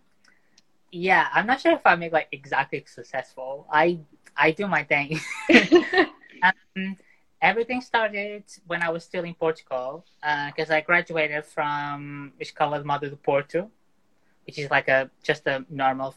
yeah, 0.91 1.29
I'm 1.33 1.47
not 1.47 1.61
sure 1.61 1.73
if 1.73 1.83
I 1.85 1.97
make 1.97 2.13
like 2.13 2.29
exactly 2.33 2.85
successful. 2.87 3.67
I 3.71 3.99
I 4.37 4.53
do 4.53 4.67
my 4.67 4.85
thing. 4.85 5.21
um, 6.43 6.97
everything 7.43 7.81
started 7.81 8.45
when 8.67 8.83
I 8.83 8.91
was 8.91 9.05
still 9.05 9.25
in 9.25 9.35
Portugal 9.35 10.05
because 10.47 10.71
uh, 10.71 10.75
I 10.75 10.81
graduated 10.81 11.45
from 11.45 12.33
Escola 12.41 12.79
de 12.79 12.85
Moda 12.85 13.11
do 13.11 13.17
Porto, 13.17 13.71
which 14.47 14.59
is 14.59 14.71
like 14.71 14.89
a 14.89 15.11
just 15.23 15.47
a 15.47 15.65
normal 15.69 16.15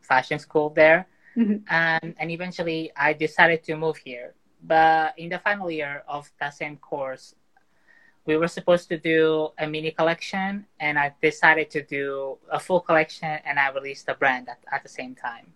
fashion 0.00 0.38
school 0.38 0.70
there. 0.70 1.06
Mm-hmm. 1.36 1.66
Um, 1.68 2.14
and 2.18 2.30
eventually 2.30 2.92
I 2.96 3.12
decided 3.12 3.64
to 3.64 3.76
move 3.76 3.96
here. 3.96 4.34
But 4.62 5.18
in 5.18 5.28
the 5.28 5.38
final 5.38 5.70
year 5.70 6.04
of 6.08 6.30
that 6.40 6.54
same 6.54 6.76
course, 6.78 7.34
we 8.26 8.36
were 8.36 8.48
supposed 8.48 8.88
to 8.88 8.98
do 8.98 9.50
a 9.58 9.66
mini 9.66 9.90
collection, 9.90 10.66
and 10.80 10.98
I 10.98 11.12
decided 11.22 11.70
to 11.70 11.82
do 11.82 12.38
a 12.50 12.58
full 12.58 12.80
collection, 12.80 13.38
and 13.44 13.58
I 13.58 13.70
released 13.70 14.08
a 14.08 14.14
brand 14.14 14.48
at, 14.48 14.58
at 14.72 14.82
the 14.82 14.88
same 14.88 15.14
time. 15.14 15.52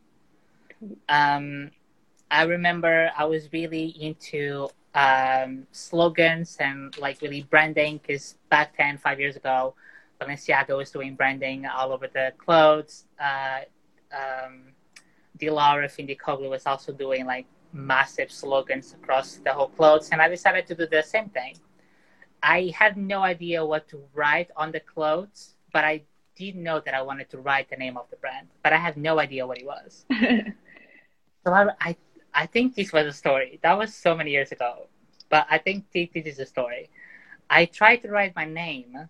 Um, 1.09 1.71
I 2.31 2.43
remember 2.43 3.11
I 3.17 3.25
was 3.25 3.53
really 3.53 3.87
into 4.01 4.69
um, 4.95 5.67
slogans 5.73 6.57
and 6.61 6.97
like 6.99 7.23
really 7.23 7.43
branding 7.43 7.99
because 7.99 8.37
back 8.51 8.77
then, 8.77 8.99
five 8.99 9.19
years 9.19 9.37
ago, 9.37 9.75
Balenciaga 10.21 10.77
was 10.77 10.91
doing 10.91 11.15
branding 11.15 11.67
all 11.67 11.93
over 11.93 12.09
the 12.09 12.33
clothes. 12.37 13.05
Uh, 13.19 13.61
um, 14.13 14.75
Dilara 15.39 15.89
Koglu 16.19 16.51
was 16.51 16.67
also 16.67 16.93
doing 16.93 17.25
like 17.25 17.47
massive 17.73 18.31
slogans 18.31 18.95
across 18.95 19.37
the 19.37 19.53
whole 19.53 19.69
clothes, 19.69 20.11
and 20.11 20.21
I 20.21 20.29
decided 20.29 20.67
to 20.67 20.75
do 20.75 20.87
the 20.87 21.03
same 21.03 21.29
thing. 21.31 21.57
I 22.43 22.73
had 22.75 22.97
no 22.97 23.23
idea 23.23 23.65
what 23.65 23.89
to 23.89 24.03
write 24.15 24.51
on 24.57 24.73
the 24.73 24.81
clothes, 24.81 25.55
but 25.73 25.85
I 25.85 26.03
did 26.37 26.57
know 26.57 26.81
that 26.81 26.95
I 26.95 27.03
wanted 27.03 27.29
to 27.31 27.39
write 27.39 27.71
the 27.71 27.77
name 27.77 27.97
of 27.97 28.09
the 28.11 28.17
brand, 28.17 28.49
but 28.63 28.73
I 28.73 28.77
had 28.77 28.97
no 28.97 29.19
idea 29.19 29.47
what 29.47 29.59
it 29.59 29.67
was. 29.67 30.07
so 31.45 31.53
I, 31.53 31.69
I, 31.81 31.97
I 32.35 32.47
think 32.47 32.75
this 32.75 32.93
was 32.93 33.07
a 33.07 33.13
story. 33.13 33.59
That 33.63 33.77
was 33.77 33.95
so 33.95 34.15
many 34.15 34.31
years 34.31 34.53
ago, 34.53 34.89
but 35.29 35.47
I 35.51 35.59
think 35.59 35.87
this, 35.93 36.09
this 36.15 36.27
is 36.27 36.39
a 36.39 36.47
story. 36.47 36.91
I 37.51 37.67
tried 37.67 37.99
to 38.03 38.09
write 38.11 38.35
my 38.37 38.45
name, 38.45 39.09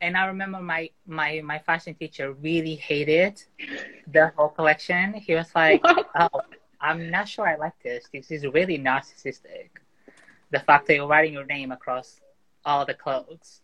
and 0.00 0.16
I 0.16 0.26
remember 0.26 0.60
my 0.60 0.90
my 1.06 1.40
my 1.44 1.58
fashion 1.58 1.94
teacher 1.94 2.32
really 2.32 2.76
hated 2.76 3.42
the 4.06 4.32
whole 4.36 4.48
collection. 4.48 5.14
He 5.14 5.34
was 5.34 5.50
like, 5.54 5.82
"Oh, 6.18 6.40
I'm 6.80 7.10
not 7.10 7.28
sure 7.28 7.46
I 7.46 7.56
like 7.56 7.78
this. 7.82 8.08
This 8.12 8.30
is 8.30 8.46
really 8.46 8.78
narcissistic." 8.78 9.81
The 10.52 10.60
fact 10.60 10.86
that 10.86 10.94
you're 10.94 11.06
writing 11.08 11.32
your 11.32 11.46
name 11.46 11.72
across 11.72 12.20
all 12.64 12.86
the 12.86 12.94
clothes. 12.94 13.60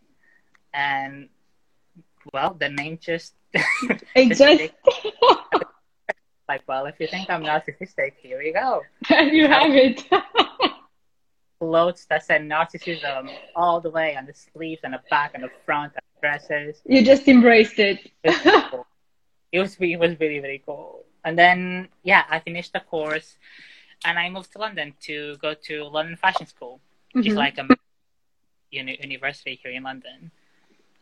And 0.73 1.29
well, 2.33 2.55
the 2.59 2.69
name 2.69 2.99
just 3.01 3.33
it 3.53 4.27
just 4.27 4.41
like 6.47 6.63
well, 6.67 6.85
if 6.87 6.95
you 6.99 7.07
think 7.07 7.29
I'm 7.29 7.43
narcissistic, 7.43 8.13
here 8.21 8.41
you 8.41 8.53
go. 8.53 8.81
And 9.09 9.35
you 9.35 9.47
have 9.47 9.71
it. 9.71 10.03
clothes 11.59 12.05
that 12.09 12.25
said 12.25 12.41
narcissism 12.41 13.29
all 13.53 13.81
the 13.81 13.89
way 13.89 14.15
on 14.15 14.25
the 14.25 14.33
sleeves 14.33 14.79
and 14.83 14.93
the 14.93 15.01
back 15.09 15.31
and 15.33 15.43
the 15.43 15.49
front 15.65 15.93
of 15.93 16.01
dresses. 16.21 16.81
You 16.85 17.03
just 17.03 17.27
embraced 17.27 17.79
it. 17.79 18.11
it, 18.23 18.29
was 18.45 18.69
cool. 18.71 18.87
it 19.51 19.59
was 19.59 19.75
it 19.79 19.99
was 19.99 20.19
really 20.19 20.39
really 20.39 20.63
cool. 20.65 21.05
And 21.25 21.37
then 21.37 21.89
yeah, 22.03 22.23
I 22.29 22.39
finished 22.39 22.73
the 22.73 22.79
course 22.79 23.37
and 24.05 24.17
I 24.17 24.29
moved 24.29 24.51
to 24.53 24.59
London 24.59 24.93
to 25.01 25.37
go 25.37 25.53
to 25.53 25.83
London 25.85 26.15
Fashion 26.15 26.47
School, 26.47 26.79
which 27.11 27.25
mm-hmm. 27.25 27.31
is 27.31 27.37
like 27.37 27.57
a 27.57 27.67
uni- 28.71 28.99
university 29.01 29.59
here 29.61 29.71
in 29.71 29.83
London. 29.83 30.31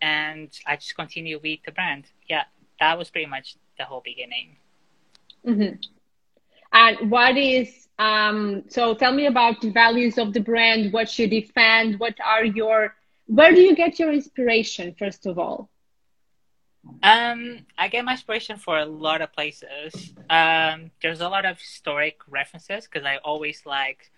And 0.01 0.49
I 0.65 0.75
just 0.75 0.95
continue 0.95 1.39
with 1.41 1.59
the 1.65 1.71
brand. 1.71 2.05
Yeah, 2.27 2.43
that 2.79 2.97
was 2.97 3.09
pretty 3.09 3.27
much 3.27 3.57
the 3.77 3.85
whole 3.85 4.01
beginning. 4.03 4.57
Mm-hmm. 5.45 5.75
And 6.73 7.11
what 7.11 7.37
is 7.37 7.87
um? 7.97 8.63
So 8.67 8.93
tell 8.93 9.13
me 9.13 9.25
about 9.25 9.61
the 9.61 9.71
values 9.71 10.17
of 10.17 10.33
the 10.33 10.41
brand. 10.41 10.93
What 10.93 11.17
you 11.17 11.27
defend. 11.27 11.99
What 11.99 12.15
are 12.23 12.43
your? 12.43 12.93
Where 13.25 13.53
do 13.53 13.61
you 13.61 13.75
get 13.75 13.99
your 13.99 14.11
inspiration? 14.13 14.95
First 14.97 15.25
of 15.25 15.39
all. 15.39 15.69
Um, 17.03 17.65
I 17.77 17.87
get 17.87 18.03
my 18.05 18.13
inspiration 18.13 18.57
for 18.57 18.77
a 18.79 18.85
lot 18.85 19.21
of 19.21 19.31
places. 19.33 20.13
Um, 20.29 20.91
there's 21.01 21.21
a 21.21 21.29
lot 21.29 21.45
of 21.45 21.59
historic 21.59 22.17
references 22.27 22.85
because 22.85 23.05
I 23.05 23.17
always 23.17 23.65
like 23.65 24.11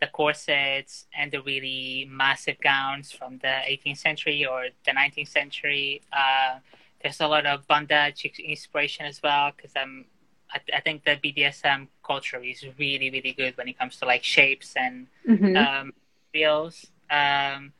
the 0.00 0.06
corsets 0.06 1.06
and 1.16 1.30
the 1.30 1.42
really 1.42 2.08
massive 2.10 2.56
gowns 2.60 3.12
from 3.12 3.38
the 3.38 3.48
18th 3.68 3.98
century 3.98 4.46
or 4.46 4.68
the 4.86 4.92
19th 4.92 5.28
century. 5.28 6.00
Uh, 6.12 6.58
there's 7.02 7.20
a 7.20 7.28
lot 7.28 7.46
of 7.46 7.66
bondage 7.66 8.24
inspiration 8.38 9.06
as 9.06 9.22
well 9.22 9.52
because 9.54 9.72
I'm. 9.76 10.06
I, 10.52 10.78
I, 10.78 10.80
think 10.80 11.04
the 11.04 11.12
BDSM 11.12 11.86
culture 12.04 12.42
is 12.42 12.64
really, 12.76 13.08
really 13.08 13.32
good 13.32 13.56
when 13.56 13.68
it 13.68 13.78
comes 13.78 13.98
to 13.98 14.04
like 14.04 14.24
shapes 14.24 14.74
and 14.74 15.06
mm-hmm. 15.24 15.56
um, 15.56 15.92
feels. 16.32 16.86
Um, 17.08 17.72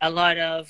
a 0.00 0.08
lot 0.08 0.38
of 0.38 0.68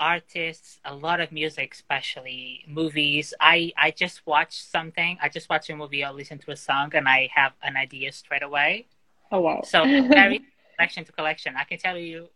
artists, 0.00 0.80
a 0.84 0.94
lot 0.94 1.20
of 1.20 1.32
music, 1.32 1.74
especially 1.74 2.64
movies. 2.66 3.34
I 3.40 3.72
I 3.76 3.90
just 3.90 4.26
watch 4.26 4.62
something. 4.62 5.18
I 5.22 5.28
just 5.28 5.48
watch 5.48 5.70
a 5.70 5.76
movie 5.76 6.04
or 6.04 6.12
listen 6.12 6.38
to 6.38 6.50
a 6.50 6.56
song, 6.56 6.90
and 6.94 7.08
I 7.08 7.28
have 7.34 7.52
an 7.62 7.76
idea 7.76 8.12
straight 8.12 8.42
away. 8.42 8.86
Oh 9.32 9.40
wow! 9.40 9.62
So 9.64 9.84
very 10.08 10.44
collection 10.76 11.04
to 11.04 11.12
collection. 11.12 11.54
I 11.56 11.64
can 11.64 11.78
tell 11.78 11.98
you 11.98 12.28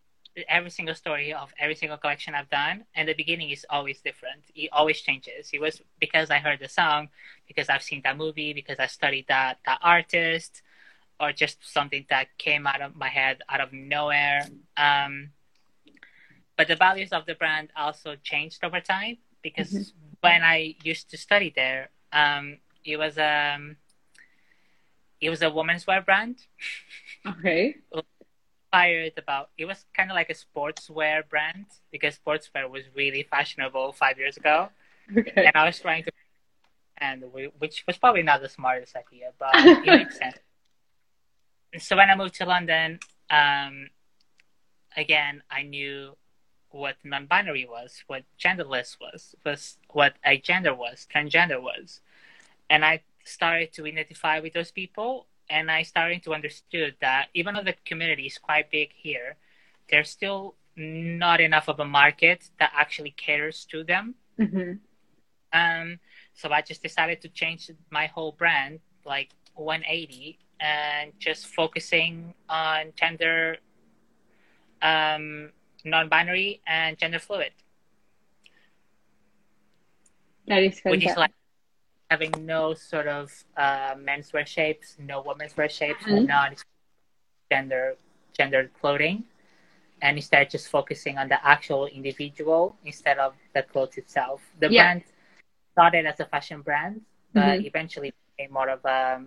every 0.49 0.71
single 0.71 0.94
story 0.94 1.33
of 1.33 1.53
every 1.59 1.75
single 1.75 1.99
collection 1.99 2.35
I've 2.35 2.51
done, 2.51 2.85
and 2.94 3.09
the 3.09 3.14
beginning 3.14 3.51
is 3.51 3.66
always 3.71 4.01
different. 4.01 4.44
It 4.55 4.71
always 4.73 5.01
changes. 5.01 5.51
It 5.53 5.61
was 5.61 5.83
because 6.01 6.31
I 6.31 6.38
heard 6.38 6.61
the 6.61 6.68
song, 6.68 7.09
because 7.47 7.68
I've 7.68 7.83
seen 7.83 8.03
that 8.05 8.16
movie, 8.16 8.53
because 8.53 8.79
I 8.79 8.87
studied 8.87 9.27
that 9.29 9.59
that 9.66 9.79
artist, 9.83 10.62
or 11.21 11.33
just 11.33 11.59
something 11.62 12.07
that 12.11 12.29
came 12.38 12.66
out 12.66 12.81
of 12.81 12.97
my 12.97 13.09
head 13.09 13.42
out 13.49 13.61
of 13.61 13.73
nowhere. 13.73 14.42
Um, 14.77 15.31
but 16.59 16.66
the 16.66 16.77
values 16.77 17.12
of 17.12 17.25
the 17.25 17.37
brand 17.37 17.71
also 17.77 18.16
changed 18.23 18.64
over 18.64 18.81
time 18.81 19.16
because 19.42 19.73
mm-hmm. 19.73 20.16
when 20.21 20.42
I 20.42 20.75
used 20.83 21.09
to 21.11 21.16
study 21.16 21.53
there, 21.55 21.90
um, 22.12 22.59
it 22.85 22.97
was 22.97 23.16
um, 23.16 23.77
it 25.21 25.31
was 25.31 25.40
a 25.40 25.51
women's 25.51 25.87
wear 25.87 26.03
brand. 26.03 26.40
Okay. 27.25 27.77
Inspired 28.71 29.12
about 29.16 29.51
it 29.57 29.64
was 29.64 29.87
kind 29.97 30.11
of 30.11 30.16
like 30.16 30.31
a 30.31 30.35
sportswear 30.35 31.27
brand 31.27 31.66
because 31.92 32.18
sportswear 32.18 32.68
was 32.68 32.83
really 32.94 33.23
fashionable 33.23 33.92
five 33.92 34.18
years 34.18 34.37
ago. 34.37 34.68
Okay. 35.16 35.47
And 35.47 35.53
I 35.55 35.64
was 35.64 35.79
trying 35.79 36.05
to, 36.05 36.11
and 36.99 37.25
we, 37.33 37.51
which 37.59 37.85
was 37.87 37.97
probably 37.97 38.23
not 38.23 38.42
the 38.42 38.49
smartest 38.49 38.94
idea, 38.94 39.31
but 39.38 39.51
it 39.55 39.87
makes 39.87 40.18
sense. 40.18 40.37
So 41.79 41.97
when 41.97 42.11
I 42.11 42.16
moved 42.16 42.35
to 42.35 42.44
London, 42.44 42.99
um, 43.31 43.88
again, 44.97 45.42
I 45.51 45.62
knew 45.62 46.14
what 46.70 46.96
non-binary 47.04 47.66
was, 47.68 48.02
what 48.07 48.24
genderless 48.38 48.96
was, 49.00 49.35
was 49.44 49.78
what 49.90 50.14
agender 50.26 50.76
was, 50.76 51.07
transgender 51.12 51.61
was, 51.61 52.00
and 52.70 52.85
I 52.85 53.02
started 53.24 53.72
to 53.74 53.87
identify 53.87 54.40
with 54.40 54.52
those 54.52 54.70
people, 54.70 55.26
and 55.50 55.70
I 55.70 55.83
started 55.83 56.22
to 56.24 56.35
understood 56.35 56.96
that 57.00 57.28
even 57.35 57.54
though 57.54 57.62
the 57.62 57.74
community 57.85 58.26
is 58.26 58.38
quite 58.38 58.70
big 58.70 58.90
here, 58.94 59.37
there's 59.90 60.11
still 60.11 60.54
not 60.76 61.40
enough 61.40 61.68
of 61.68 61.81
a 61.81 61.85
market 61.85 62.50
that 62.59 62.72
actually 62.74 63.11
caters 63.16 63.64
to 63.66 63.85
them. 63.85 64.14
Mm-hmm. 64.38 64.72
Um, 65.52 65.98
so 66.35 66.50
I 66.50 66.62
just 66.62 66.83
decided 66.83 67.20
to 67.22 67.28
change 67.28 67.70
my 67.90 68.07
whole 68.07 68.33
brand, 68.33 68.81
like 69.04 69.31
180, 69.54 70.38
and 70.61 71.12
just 71.18 71.46
focusing 71.46 72.35
on 72.48 72.92
gender 72.96 73.57
um, 74.83 75.50
non-binary 75.90 76.61
and 76.66 76.98
gender 76.98 77.18
fluid. 77.18 77.53
That 80.46 80.62
is 80.62 80.81
fantastic. 80.81 80.90
Which 80.90 81.07
is 81.07 81.16
like 81.16 81.33
having 82.11 82.33
no 82.40 82.74
sort 82.74 83.07
of 83.07 83.33
uh, 83.57 83.94
menswear 83.96 84.46
shapes, 84.46 84.96
no 84.98 85.22
women's 85.22 85.57
wear 85.57 85.68
shapes, 85.68 86.05
mm-hmm. 86.05 86.27
not 86.27 86.64
gender 87.51 87.96
gendered 88.37 88.70
clothing, 88.81 89.24
and 90.01 90.16
instead 90.16 90.48
just 90.48 90.68
focusing 90.68 91.18
on 91.18 91.29
the 91.29 91.44
actual 91.46 91.87
individual 91.87 92.77
instead 92.85 93.18
of 93.18 93.35
the 93.55 93.62
clothes 93.62 93.98
itself. 93.98 94.40
The 94.61 94.70
yeah. 94.70 94.85
brand 94.85 95.03
started 95.72 96.07
as 96.07 96.20
a 96.20 96.24
fashion 96.24 96.62
brand, 96.62 97.03
but 97.35 97.40
mm-hmm. 97.42 97.66
eventually 97.66 98.14
became 98.37 98.53
more 98.53 98.70
of 98.70 98.81
a, 98.85 99.16
um, 99.16 99.27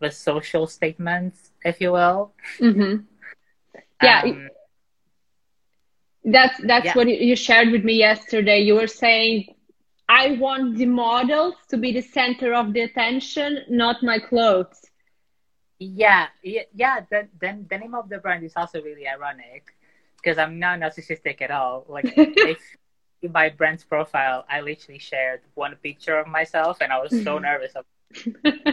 a 0.00 0.10
social 0.10 0.66
statement, 0.66 1.34
if 1.64 1.80
you 1.80 1.92
will. 1.92 2.32
Mm-hmm. 2.58 3.04
Yeah. 4.02 4.22
Um, 4.24 4.48
that's 6.24 6.60
that's 6.64 6.86
yeah. 6.86 6.94
what 6.94 7.08
you 7.08 7.36
shared 7.36 7.70
with 7.70 7.84
me 7.84 7.94
yesterday. 7.94 8.60
You 8.60 8.74
were 8.74 8.86
saying, 8.86 9.54
I 10.08 10.32
want 10.32 10.76
the 10.76 10.86
models 10.86 11.54
to 11.68 11.76
be 11.76 11.92
the 11.92 12.02
center 12.02 12.54
of 12.54 12.72
the 12.72 12.82
attention, 12.82 13.64
not 13.68 14.02
my 14.02 14.18
clothes. 14.18 14.90
Yeah, 15.78 16.26
yeah, 16.42 16.62
yeah. 16.74 17.00
The, 17.10 17.28
the, 17.40 17.64
the 17.70 17.78
name 17.78 17.94
of 17.94 18.08
the 18.08 18.18
brand 18.18 18.44
is 18.44 18.52
also 18.54 18.82
really 18.82 19.08
ironic 19.08 19.74
because 20.16 20.36
I'm 20.36 20.58
not 20.58 20.78
narcissistic 20.80 21.40
at 21.40 21.50
all. 21.50 21.86
Like, 21.88 22.12
if 22.16 22.58
in 23.22 23.32
my 23.32 23.48
brand's 23.48 23.84
profile, 23.84 24.44
I 24.48 24.60
literally 24.60 24.98
shared 24.98 25.40
one 25.54 25.74
picture 25.82 26.18
of 26.18 26.26
myself, 26.26 26.78
and 26.82 26.92
I 26.92 27.00
was 27.00 27.10
so 27.10 27.36
mm-hmm. 27.36 27.44
nervous. 27.44 27.72
Of 27.74 27.86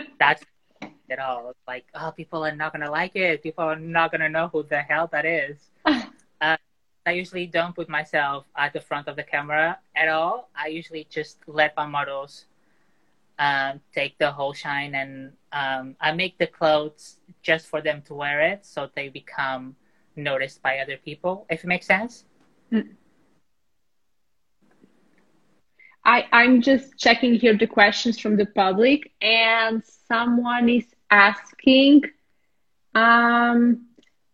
that's 0.20 0.44
at 1.10 1.20
all. 1.20 1.54
Like, 1.68 1.86
oh, 1.96 2.12
people 2.12 2.46
are 2.46 2.56
not 2.56 2.74
gonna 2.74 2.92
like 2.92 3.16
it. 3.16 3.42
People 3.42 3.64
are 3.64 3.76
not 3.76 4.12
gonna 4.12 4.30
know 4.30 4.50
who 4.50 4.64
the 4.64 4.82
hell 4.82 5.08
that 5.12 5.26
is. 5.26 5.58
I 7.08 7.12
usually 7.12 7.48
don't 7.48 7.74
put 7.74 7.88
myself 7.88 8.46
at 8.58 8.74
the 8.74 8.82
front 8.82 9.08
of 9.08 9.16
the 9.16 9.24
camera 9.24 9.80
at 9.96 10.10
all. 10.10 10.50
I 10.54 10.68
usually 10.68 11.08
just 11.10 11.38
let 11.48 11.74
my 11.78 11.86
models 11.86 12.46
um, 13.40 13.80
take 13.96 14.18
the 14.18 14.30
whole 14.30 14.52
shine 14.52 14.94
and 14.94 15.32
um, 15.54 15.96
I 16.02 16.12
make 16.12 16.38
the 16.38 16.48
clothes 16.48 17.18
just 17.42 17.68
for 17.68 17.82
them 17.82 18.02
to 18.08 18.14
wear 18.14 18.42
it 18.42 18.66
so 18.66 18.90
they 18.94 19.08
become 19.08 19.78
noticed 20.18 20.62
by 20.62 20.80
other 20.80 20.98
people, 20.98 21.46
if 21.50 21.64
it 21.64 21.68
makes 21.68 21.86
sense. 21.86 22.26
Mm. 22.74 22.90
I, 26.04 26.26
I'm 26.34 26.62
just 26.62 26.98
checking 26.98 27.36
here 27.36 27.58
the 27.58 27.68
questions 27.68 28.20
from 28.20 28.36
the 28.36 28.46
public, 28.48 29.12
and 29.22 29.84
someone 30.08 30.68
is 30.70 30.86
asking 31.10 32.04
um, 32.96 33.87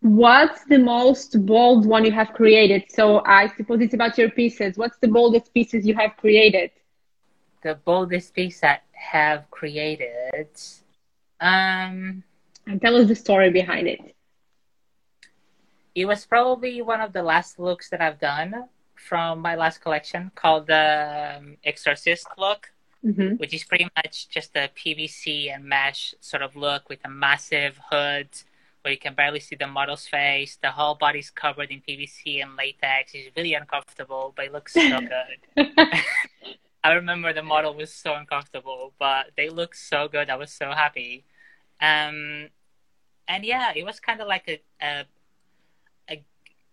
What's 0.04 0.66
the 0.66 0.80
most 0.80 1.46
bold 1.46 1.86
one 1.86 2.06
you 2.06 2.12
have 2.12 2.34
created? 2.34 2.84
So 2.92 3.24
I 3.26 3.48
suppose 3.56 3.82
it's 3.82 3.94
about 3.94 4.18
your 4.18 4.30
pieces. 4.30 4.78
What's 4.78 4.98
the 5.00 5.08
boldest 5.08 5.54
pieces 5.54 5.88
you 5.88 5.96
have 5.96 6.18
created? 6.18 6.72
The 7.63 7.76
boldest 7.76 8.34
piece 8.36 8.63
I 8.63 8.80
have 8.92 9.50
created. 9.50 10.50
Um, 11.39 12.24
and 12.68 12.82
tell 12.82 12.96
us 12.98 13.08
the 13.08 13.16
story 13.16 13.50
behind 13.52 13.88
it. 13.88 14.16
it 15.96 16.06
was 16.06 16.26
probably 16.26 16.82
one 16.82 17.02
of 17.02 17.13
the 17.13 17.24
last 17.24 17.60
looks 17.60 17.89
that 17.89 18.02
I've 18.02 18.20
done 18.20 18.68
from 18.96 19.39
my 19.39 19.56
last 19.56 19.80
collection 19.80 20.32
called 20.36 20.68
the 20.68 21.38
um, 21.38 21.58
Exorcist 21.63 22.28
look, 22.38 22.72
Mhm. 23.06 23.38
which 23.39 23.54
is 23.54 23.63
pretty 23.63 23.88
much 23.96 24.28
just 24.30 24.56
a 24.56 24.70
PVC 24.74 25.50
and 25.50 25.66
mesh 25.66 26.16
sort 26.20 26.42
of 26.42 26.56
look 26.56 26.89
with 26.89 27.00
a 27.06 27.10
massive 27.10 27.80
hood 27.92 28.30
where 28.84 28.91
you 28.91 29.00
can 29.00 29.13
barely 29.15 29.39
see 29.39 29.56
the 29.56 29.65
model's 29.65 30.06
face. 30.08 30.58
The 30.62 30.72
whole 30.72 30.96
body's 30.96 31.30
covered 31.30 31.72
in 31.72 31.82
PVC 31.82 32.43
and 32.43 32.56
latex. 32.58 33.12
It's 33.13 33.36
really 33.36 33.54
uncomfortable, 33.54 34.34
but 34.36 34.46
it 34.46 34.52
looks 34.54 34.74
so 34.74 35.00
good. 35.58 35.78
I 36.84 36.91
remember 36.93 37.32
the 37.32 37.43
model 37.43 37.74
was 37.74 37.93
so 37.93 38.13
uncomfortable, 38.13 38.93
but 39.00 39.28
they 39.38 39.48
looked 39.50 39.78
so 39.78 40.10
good. 40.10 40.30
I 40.30 40.36
was 40.36 40.52
so 40.52 40.72
happy. 40.72 41.24
Um, 41.80 42.50
and 43.28 43.46
yeah, 43.46 43.72
it 43.74 43.86
was 43.86 44.02
kind 44.02 44.19
of 44.19 44.28
like 44.28 44.43
a, 44.50 44.62
a, 44.86 45.06
a 46.10 46.24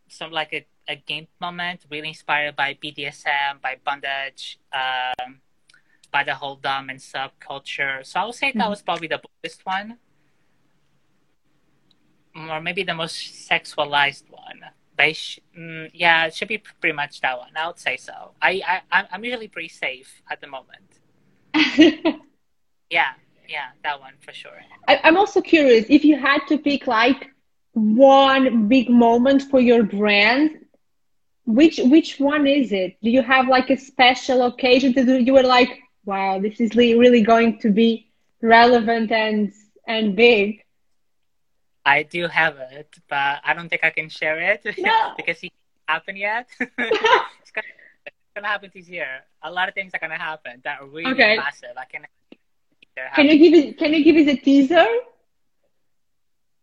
some 0.08 0.32
like 0.32 0.52
a, 0.52 0.66
a 0.88 0.96
game 0.96 1.28
moment, 1.40 1.86
really 1.88 2.08
inspired 2.08 2.56
by 2.56 2.74
BDSM, 2.82 3.62
by 3.62 3.76
bondage, 3.84 4.58
um, 4.72 5.40
by 6.10 6.24
the 6.24 6.34
whole 6.34 6.56
dom 6.56 6.90
and 6.90 6.98
subculture. 6.98 8.04
So 8.04 8.18
I 8.18 8.24
would 8.24 8.34
say 8.34 8.50
that 8.50 8.66
Mhm. 8.66 8.70
was 8.70 8.82
probably 8.82 9.06
the 9.06 9.20
biggest 9.42 9.64
one, 9.64 9.98
or 12.34 12.60
maybe 12.60 12.82
the 12.82 12.94
most 12.94 13.16
sexualized 13.48 14.30
one. 14.30 14.60
But 14.96 15.16
sh- 15.16 15.38
mm, 15.58 15.90
yeah, 15.94 16.26
it 16.26 16.34
should 16.34 16.48
be 16.48 16.58
pretty 16.58 16.94
much 16.94 17.20
that 17.20 17.38
one. 17.38 17.50
I 17.56 17.66
would 17.66 17.78
say 17.78 17.96
so. 17.96 18.32
I, 18.40 18.60
I 18.66 18.80
I'm- 18.96 19.08
I'm 19.12 19.24
usually 19.24 19.48
pretty 19.48 19.68
safe 19.68 20.22
at 20.30 20.40
the 20.40 20.46
moment. 20.48 20.88
Yeah, 22.90 23.12
yeah, 23.48 23.68
that 23.84 24.00
one 24.00 24.14
for 24.20 24.32
sure. 24.32 24.60
I, 24.88 25.00
I'm 25.04 25.16
also 25.16 25.40
curious 25.40 25.86
if 25.88 26.04
you 26.04 26.18
had 26.18 26.40
to 26.48 26.58
pick 26.58 26.86
like 26.86 27.30
one 27.72 28.68
big 28.68 28.90
moment 28.90 29.42
for 29.42 29.60
your 29.60 29.84
brand, 29.84 30.50
which 31.46 31.78
which 31.84 32.18
one 32.20 32.46
is 32.46 32.72
it? 32.72 32.96
Do 33.02 33.10
you 33.10 33.22
have 33.22 33.48
like 33.48 33.70
a 33.70 33.76
special 33.76 34.42
occasion 34.46 34.92
that 34.94 35.22
you 35.22 35.32
were 35.32 35.42
like, 35.42 35.70
wow, 36.04 36.38
this 36.40 36.60
is 36.60 36.74
really 36.76 37.22
going 37.22 37.58
to 37.60 37.70
be 37.70 38.10
relevant 38.42 39.10
and 39.12 39.52
and 39.86 40.16
big? 40.16 40.64
I 41.84 42.02
do 42.02 42.26
have 42.28 42.56
it, 42.58 42.94
but 43.08 43.40
I 43.44 43.54
don't 43.54 43.68
think 43.68 43.84
I 43.84 43.90
can 43.90 44.08
share 44.08 44.38
it 44.38 44.64
No. 44.78 45.12
because 45.16 45.42
it 45.42 45.52
hasn't 45.52 45.88
happened 45.88 46.18
yet. 46.18 46.48
it's, 46.60 47.50
gonna, 47.52 47.66
it's 48.06 48.16
gonna 48.34 48.48
happen 48.48 48.70
this 48.74 48.88
year. 48.88 49.20
A 49.42 49.50
lot 49.50 49.68
of 49.68 49.74
things 49.74 49.92
are 49.94 49.98
gonna 50.00 50.18
happen 50.18 50.60
that 50.64 50.80
are 50.80 50.86
really 50.86 51.10
Okay. 51.12 51.36
massive. 51.36 51.70
I 51.76 51.84
can. 51.84 52.06
Can 53.14 53.26
you 53.26 53.38
give 53.38 53.54
it? 53.64 53.78
Can 53.78 53.94
you 53.94 54.04
give 54.04 54.16
us 54.28 54.34
a 54.34 54.36
teaser? 54.36 54.86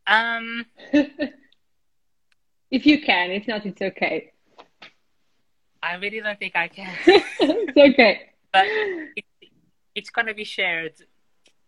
Um, 0.06 0.66
if 2.72 2.86
you 2.86 3.02
can, 3.02 3.32
if 3.32 3.48
not, 3.48 3.66
it's 3.66 3.82
okay. 3.82 4.32
I 5.82 5.96
really 5.96 6.22
don't 6.22 6.38
think 6.40 6.56
I 6.56 6.68
can, 6.68 6.96
it's 7.06 7.78
okay. 7.78 8.30
but 8.54 8.66
it, 8.68 9.26
it's 9.96 10.10
gonna 10.10 10.34
be 10.34 10.44
shared 10.44 10.94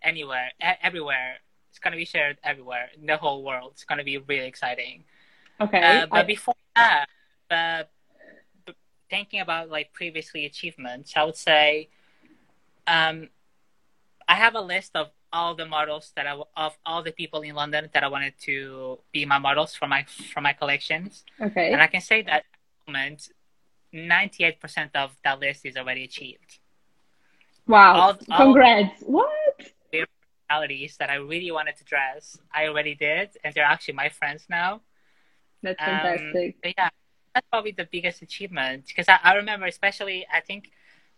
anywhere, 0.03 0.51
everywhere. 0.81 1.37
It's 1.79 1.83
gonna 1.85 1.95
be 1.95 2.03
shared 2.03 2.37
everywhere 2.43 2.89
in 2.99 3.05
the 3.05 3.15
whole 3.15 3.41
world. 3.41 3.71
It's 3.71 3.85
gonna 3.85 4.03
be 4.03 4.17
really 4.17 4.45
exciting. 4.47 5.05
Okay. 5.61 5.79
Uh, 5.81 6.07
but 6.07 6.19
I- 6.19 6.23
before 6.23 6.55
that, 6.75 7.05
uh, 7.49 7.83
thinking 9.09 9.39
about 9.39 9.69
like 9.69 9.93
previously 9.93 10.45
achievements, 10.45 11.13
I 11.15 11.23
would 11.23 11.37
say, 11.37 11.87
um, 12.85 13.29
I 14.27 14.35
have 14.35 14.55
a 14.55 14.61
list 14.61 14.91
of 14.95 15.07
all 15.31 15.55
the 15.55 15.65
models 15.65 16.11
that 16.17 16.27
I 16.27 16.33
of 16.57 16.77
all 16.85 17.01
the 17.01 17.13
people 17.13 17.41
in 17.43 17.55
London 17.55 17.89
that 17.93 18.03
I 18.03 18.09
wanted 18.09 18.33
to 18.41 18.99
be 19.13 19.23
my 19.25 19.37
models 19.37 19.73
for 19.73 19.87
my 19.87 20.03
for 20.33 20.41
my 20.41 20.51
collections, 20.51 21.23
okay. 21.39 21.71
and 21.71 21.81
I 21.81 21.87
can 21.87 22.01
say 22.01 22.23
that 22.23 22.33
at 22.33 22.43
the 22.85 22.91
moment, 22.91 23.29
ninety 23.93 24.43
eight 24.43 24.59
percent 24.59 24.91
of 24.95 25.15
that 25.23 25.39
list 25.39 25.65
is 25.65 25.77
already 25.77 26.03
achieved. 26.03 26.59
Wow. 27.67 27.93
all- 28.01 28.19
all- 28.31 28.37
Congrats. 28.37 29.01
What? 29.05 29.48
Realities 30.53 30.97
that 30.97 31.09
I 31.11 31.15
really 31.15 31.51
wanted 31.51 31.77
to 31.77 31.83
dress, 31.83 32.39
I 32.53 32.67
already 32.67 32.95
did, 32.95 33.29
and 33.43 33.53
they're 33.53 33.63
actually 33.63 33.93
my 33.93 34.09
friends 34.09 34.47
now. 34.49 34.81
That's 35.61 35.79
Um, 35.79 35.85
fantastic. 36.01 36.55
but 36.63 36.73
yeah, 36.75 36.89
that's 37.35 37.45
probably 37.51 37.71
the 37.71 37.87
biggest 37.91 38.23
achievement 38.23 38.87
because 38.87 39.07
I, 39.07 39.19
I 39.23 39.35
remember, 39.35 39.67
especially, 39.67 40.25
I 40.33 40.39
think 40.41 40.71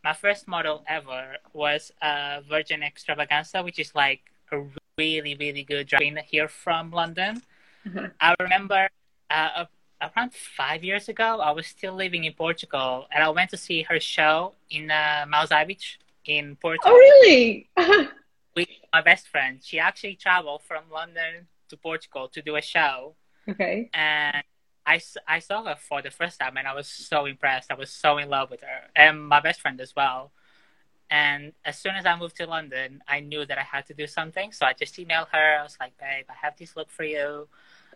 my 0.04 0.12
first 0.12 0.48
model 0.50 0.84
ever 0.86 1.38
was 1.54 1.92
a 2.02 2.42
Virgin 2.50 2.82
Xtravaganzah, 2.82 3.64
which 3.64 3.80
is 3.80 3.96
like 3.96 4.20
a 4.52 4.64
really, 4.98 5.36
really 5.36 5.64
good 5.64 5.88
drag 5.88 6.00
queen 6.00 6.20
here 6.28 6.50
from 6.50 6.92
London. 6.92 7.42
Mhm. 7.88 8.12
I 8.20 8.36
remember 8.42 8.90
uh, 9.30 9.66
around 10.02 10.34
five 10.34 10.84
years 10.84 11.08
ago, 11.08 11.40
I 11.40 11.52
was 11.52 11.68
still 11.68 11.94
living 11.94 12.26
in 12.26 12.34
Portugal 12.34 13.08
and 13.12 13.24
I 13.24 13.30
went 13.30 13.50
to 13.52 13.58
see 13.58 13.84
her 13.84 14.00
show 14.00 14.56
in 14.70 14.92
uh, 14.92 15.26
Beach 15.66 16.00
in 16.26 16.58
Porto 16.58 16.82
Oh, 16.86 16.98
really? 16.98 17.70
with 18.56 18.68
my 18.94 19.02
best 19.02 19.28
friend. 19.28 19.60
She 19.64 19.80
actually 19.80 20.16
traveled 20.16 20.62
from 20.64 20.84
London 20.92 21.48
to 21.70 21.78
Portugal 21.78 22.28
to 22.30 22.42
do 22.42 22.56
a 22.56 22.62
show 22.62 23.16
okay. 23.50 23.90
and 23.94 24.44
I, 24.86 25.00
I 25.28 25.40
saw 25.40 25.64
her 25.64 25.76
for 25.76 26.02
the 26.02 26.12
first 26.12 26.40
time 26.40 26.58
and 26.58 26.68
I 26.68 26.74
was 26.74 26.88
so 26.88 27.26
impressed. 27.26 27.72
I 27.72 27.76
was 27.76 27.90
so 27.90 28.18
in 28.18 28.30
love 28.30 28.50
with 28.50 28.62
her 28.62 28.90
and 28.96 29.28
my 29.28 29.40
best 29.40 29.62
friend 29.62 29.80
as 29.80 29.96
well. 29.96 30.32
And 31.10 31.54
as 31.66 31.78
soon 31.78 31.96
as 31.96 32.06
I 32.06 32.16
moved 32.18 32.38
to 32.38 32.46
London, 32.46 33.04
I 33.08 33.20
knew 33.20 33.46
that 33.46 33.58
I 33.58 33.64
had 33.64 33.86
to 33.88 33.94
do 33.94 34.08
something. 34.08 34.54
So 34.54 34.66
I 34.66 34.74
just 34.74 34.96
emailed 34.96 35.28
her. 35.32 35.60
I 35.60 35.64
was 35.64 35.78
like, 35.80 35.98
babe, 35.98 36.26
I 36.30 36.34
have 36.42 36.58
this 36.58 36.76
look 36.76 36.90
for 36.90 37.04
you. 37.04 37.48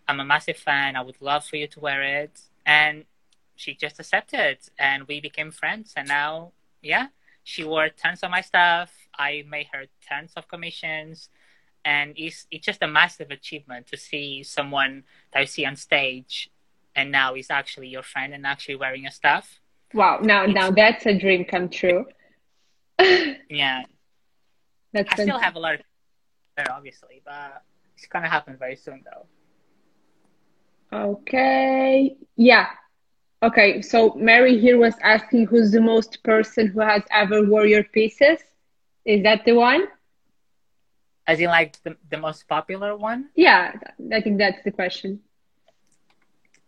I'm 0.07 0.19
a 0.19 0.25
massive 0.25 0.57
fan. 0.57 0.95
I 0.95 1.01
would 1.01 1.21
love 1.21 1.45
for 1.45 1.55
you 1.55 1.67
to 1.67 1.79
wear 1.79 2.03
it. 2.03 2.41
And 2.65 3.05
she 3.55 3.73
just 3.73 3.99
accepted 3.99 4.57
and 4.77 5.07
we 5.07 5.21
became 5.21 5.51
friends. 5.51 5.93
And 5.95 6.07
now, 6.09 6.51
yeah, 6.81 7.07
she 7.43 7.63
wore 7.63 7.89
tons 7.89 8.21
of 8.21 8.31
my 8.31 8.41
stuff. 8.41 8.91
I 9.17 9.43
made 9.49 9.67
her 9.73 9.85
tons 10.07 10.33
of 10.35 10.47
commissions. 10.47 11.29
And 11.83 12.13
it's, 12.17 12.47
it's 12.49 12.65
just 12.65 12.81
a 12.81 12.87
massive 12.87 13.29
achievement 13.31 13.87
to 13.87 13.97
see 13.97 14.43
someone 14.43 15.03
that 15.33 15.41
you 15.41 15.45
see 15.47 15.65
on 15.65 15.75
stage 15.75 16.49
and 16.95 17.11
now 17.11 17.35
is 17.35 17.51
actually 17.51 17.87
your 17.87 18.03
friend 18.03 18.33
and 18.33 18.45
actually 18.45 18.75
wearing 18.75 19.03
your 19.03 19.11
stuff. 19.11 19.59
Wow. 19.93 20.19
Now, 20.21 20.45
now 20.45 20.71
that's 20.71 21.05
a 21.05 21.17
dream 21.17 21.45
come 21.45 21.69
true. 21.69 22.05
Yeah, 23.49 23.83
That's 24.93 25.19
I 25.19 25.23
still 25.23 25.37
have 25.37 25.55
a 25.55 25.59
lot 25.59 25.75
of 25.75 25.81
there, 26.57 26.71
obviously, 26.71 27.21
but 27.25 27.61
it's 27.95 28.07
gonna 28.07 28.29
happen 28.29 28.57
very 28.57 28.75
soon, 28.75 29.03
though. 29.03 29.27
Okay. 30.97 32.15
Yeah. 32.35 32.67
Okay. 33.43 33.81
So 33.81 34.13
Mary 34.15 34.57
here 34.57 34.77
was 34.77 34.95
asking 35.03 35.47
who's 35.47 35.71
the 35.71 35.81
most 35.81 36.23
person 36.23 36.67
who 36.67 36.79
has 36.79 37.03
ever 37.11 37.43
wore 37.43 37.65
your 37.65 37.83
pieces. 37.83 38.39
Is 39.05 39.23
that 39.23 39.45
the 39.45 39.53
one? 39.53 39.87
As 41.27 41.39
in, 41.39 41.47
like 41.47 41.81
the 41.83 41.97
the 42.09 42.17
most 42.17 42.47
popular 42.47 42.95
one. 42.95 43.29
Yeah, 43.35 43.73
I 44.13 44.21
think 44.21 44.37
that's 44.37 44.63
the 44.63 44.71
question. 44.71 45.21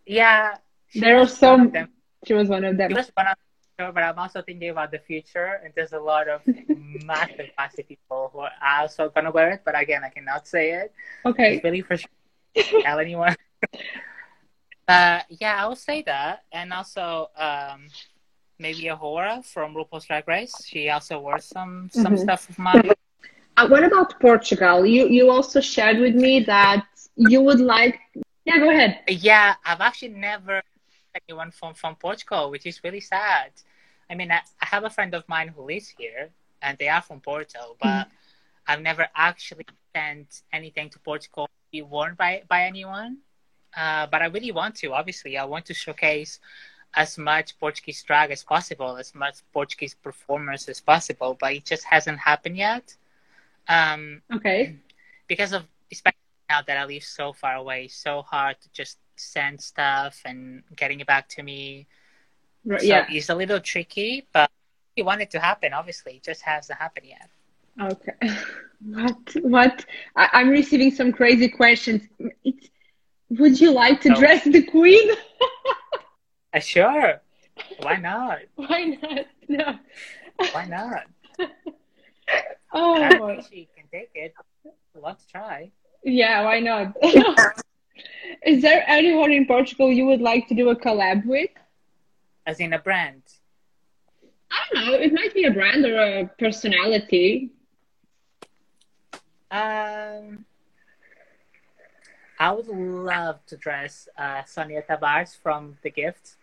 Yeah, 0.06 0.58
There 0.96 1.18
are 1.20 1.28
some. 1.28 1.72
She 2.26 2.34
was 2.34 2.48
one 2.48 2.64
of 2.64 2.78
them. 2.78 2.90
She 2.92 2.96
was 2.96 3.12
one 3.16 3.28
of 3.28 3.38
them, 3.78 3.94
but 3.94 4.04
I'm 4.04 4.18
also 4.18 4.42
thinking 4.42 4.70
about 4.70 4.92
the 4.92 5.00
future, 5.00 5.62
and 5.64 5.74
there's 5.76 5.94
a 5.94 6.00
lot 6.00 6.28
of 6.28 6.42
massive, 7.06 7.50
massive 7.58 7.88
people 7.88 8.30
who 8.34 8.40
are 8.40 8.52
also 8.80 9.10
gonna 9.10 9.32
wear 9.32 9.52
it. 9.52 9.62
But 9.66 9.80
again, 9.80 10.04
I 10.04 10.10
cannot 10.10 10.48
say 10.48 10.72
it. 10.72 10.94
Okay. 11.26 11.56
It's 11.56 11.64
really 11.64 11.82
for 11.82 11.98
sure. 12.02 12.10
Tell 12.82 13.00
anyone. 13.00 13.36
uh, 14.88 15.22
yeah, 15.30 15.64
I 15.64 15.68
will 15.68 15.76
say 15.76 16.02
that, 16.04 16.44
and 16.52 16.74
also 16.74 17.30
um, 17.38 17.88
maybe 18.60 18.84
A'Whora 18.84 19.46
from 19.46 19.76
RuPaul's 19.76 20.06
Drag 20.06 20.28
Race. 20.28 20.54
She 20.66 20.90
also 20.90 21.20
wore 21.20 21.40
some 21.40 21.90
some 21.92 22.14
Mhm. 22.16 22.20
stuff 22.20 22.50
of 22.50 22.60
mine. 22.60 22.92
Uh, 23.60 23.68
what 23.68 23.84
about 23.84 24.20
Portugal? 24.20 24.86
You 24.86 25.08
you 25.08 25.32
also 25.32 25.60
shared 25.60 25.98
with 25.98 26.14
me 26.14 26.42
that 26.42 26.86
you 27.16 27.42
would 27.42 27.60
like. 27.60 27.98
Yeah, 28.46 28.60
go 28.60 28.70
ahead. 28.70 29.00
Yeah, 29.08 29.56
I've 29.66 29.82
actually 29.82 30.14
never 30.14 30.62
met 31.14 31.24
anyone 31.28 31.50
from 31.50 31.74
from 31.74 31.96
Portugal, 31.96 32.52
which 32.52 32.68
is 32.68 32.84
really 32.84 33.00
sad. 33.00 33.50
I 34.12 34.14
mean, 34.14 34.32
I, 34.32 34.42
I 34.62 34.66
have 34.74 34.84
a 34.84 34.92
friend 34.92 35.16
of 35.16 35.24
mine 35.28 35.48
who 35.48 35.64
lives 35.64 35.90
here, 35.98 36.30
and 36.62 36.78
they 36.78 36.88
are 36.88 37.02
from 37.02 37.20
Porto, 37.20 37.76
but 37.82 38.08
I've 38.68 38.82
never 38.82 39.08
actually 39.16 39.66
sent 39.96 40.44
anything 40.54 40.92
to 40.92 41.00
Portugal 41.00 41.48
to 41.48 41.72
be 41.72 41.82
worn 41.82 42.14
by 42.14 42.44
by 42.48 42.62
anyone. 42.72 43.12
Uh, 43.76 44.06
but 44.06 44.22
I 44.22 44.28
really 44.28 44.52
want 44.52 44.76
to. 44.82 44.94
Obviously, 44.94 45.36
I 45.36 45.46
want 45.46 45.66
to 45.66 45.74
showcase 45.74 46.40
as 46.96 47.18
much 47.18 47.60
Portuguese 47.60 48.02
drag 48.04 48.32
as 48.32 48.44
possible, 48.44 48.98
as 48.98 49.14
much 49.14 49.38
Portuguese 49.54 49.94
performers 49.94 50.68
as 50.70 50.80
possible. 50.82 51.38
But 51.40 51.54
it 51.54 51.66
just 51.66 51.84
hasn't 51.86 52.20
happened 52.20 52.58
yet. 52.58 52.96
Um, 53.68 54.22
Okay. 54.34 54.76
because 55.28 55.54
of 55.54 55.64
especially 55.92 56.18
now 56.50 56.62
that 56.62 56.78
I 56.78 56.86
live 56.86 57.04
so 57.04 57.34
far 57.34 57.56
away, 57.56 57.88
so 57.88 58.22
hard 58.22 58.56
to 58.62 58.70
just 58.72 58.98
send 59.18 59.60
stuff 59.62 60.22
and 60.26 60.64
getting 60.76 61.00
it 61.00 61.08
back 61.08 61.28
to 61.30 61.44
me. 61.44 61.88
Right, 62.66 62.82
So 62.82 62.88
yeah. 62.88 63.06
it's 63.10 63.30
a 63.30 63.36
little 63.36 63.60
tricky, 63.60 64.28
but 64.34 64.50
we 64.96 65.04
want 65.04 65.22
it 65.22 65.32
to 65.32 65.40
happen. 65.40 65.74
Obviously, 65.74 66.14
it 66.18 66.24
just 66.24 66.42
hasn't 66.42 66.80
happened 66.80 67.08
yet. 67.08 67.30
Okay. 67.80 68.14
What? 68.80 69.18
What? 69.42 69.86
I, 70.16 70.30
I'm 70.34 70.50
receiving 70.50 70.92
some 70.92 71.12
crazy 71.12 71.50
questions. 71.50 72.04
It's 72.44 72.70
Would 73.30 73.60
you 73.60 73.72
like 73.72 74.02
to 74.02 74.10
No. 74.10 74.16
dress 74.20 74.44
the 74.44 74.62
queen? 74.62 75.10
Uh, 76.54 76.60
sure. 76.60 77.22
Why 77.82 77.96
not? 77.98 78.40
Why 78.56 78.98
not? 79.02 79.26
No. 79.48 79.80
Why 80.52 80.66
not? 80.66 81.04
Oh, 82.74 83.02
I 83.02 83.10
think 83.10 83.46
she 83.50 83.70
can 83.74 83.86
take 83.90 84.12
it. 84.14 84.34
Let's 84.94 85.26
try. 85.26 85.72
yeah, 86.04 86.44
why 86.44 86.60
not? 86.60 86.94
Is 88.46 88.62
there 88.62 88.84
anyone 88.86 89.32
in 89.32 89.48
Portugal 89.48 89.90
you 89.92 90.06
would 90.08 90.20
like 90.20 90.50
to 90.50 90.54
do 90.54 90.70
a 90.70 90.76
collab 90.76 91.26
with? 91.26 91.50
As 92.46 92.60
in 92.60 92.74
a 92.74 92.80
brand. 92.80 93.22
I 94.52 94.58
don't 94.74 94.86
know. 94.86 94.94
It 94.96 95.14
might 95.14 95.34
be 95.34 95.46
a 95.46 95.52
brand 95.52 95.86
or 95.86 95.98
a 95.98 96.30
personality. 96.38 97.52
Um, 99.50 100.46
I 102.40 102.52
would 102.52 102.68
love 102.68 103.44
to 103.48 103.58
dress 103.58 104.08
uh, 104.18 104.44
Sonia 104.46 104.84
Tavares 104.84 105.36
from 105.42 105.78
The 105.82 105.90
Gift 105.90 106.36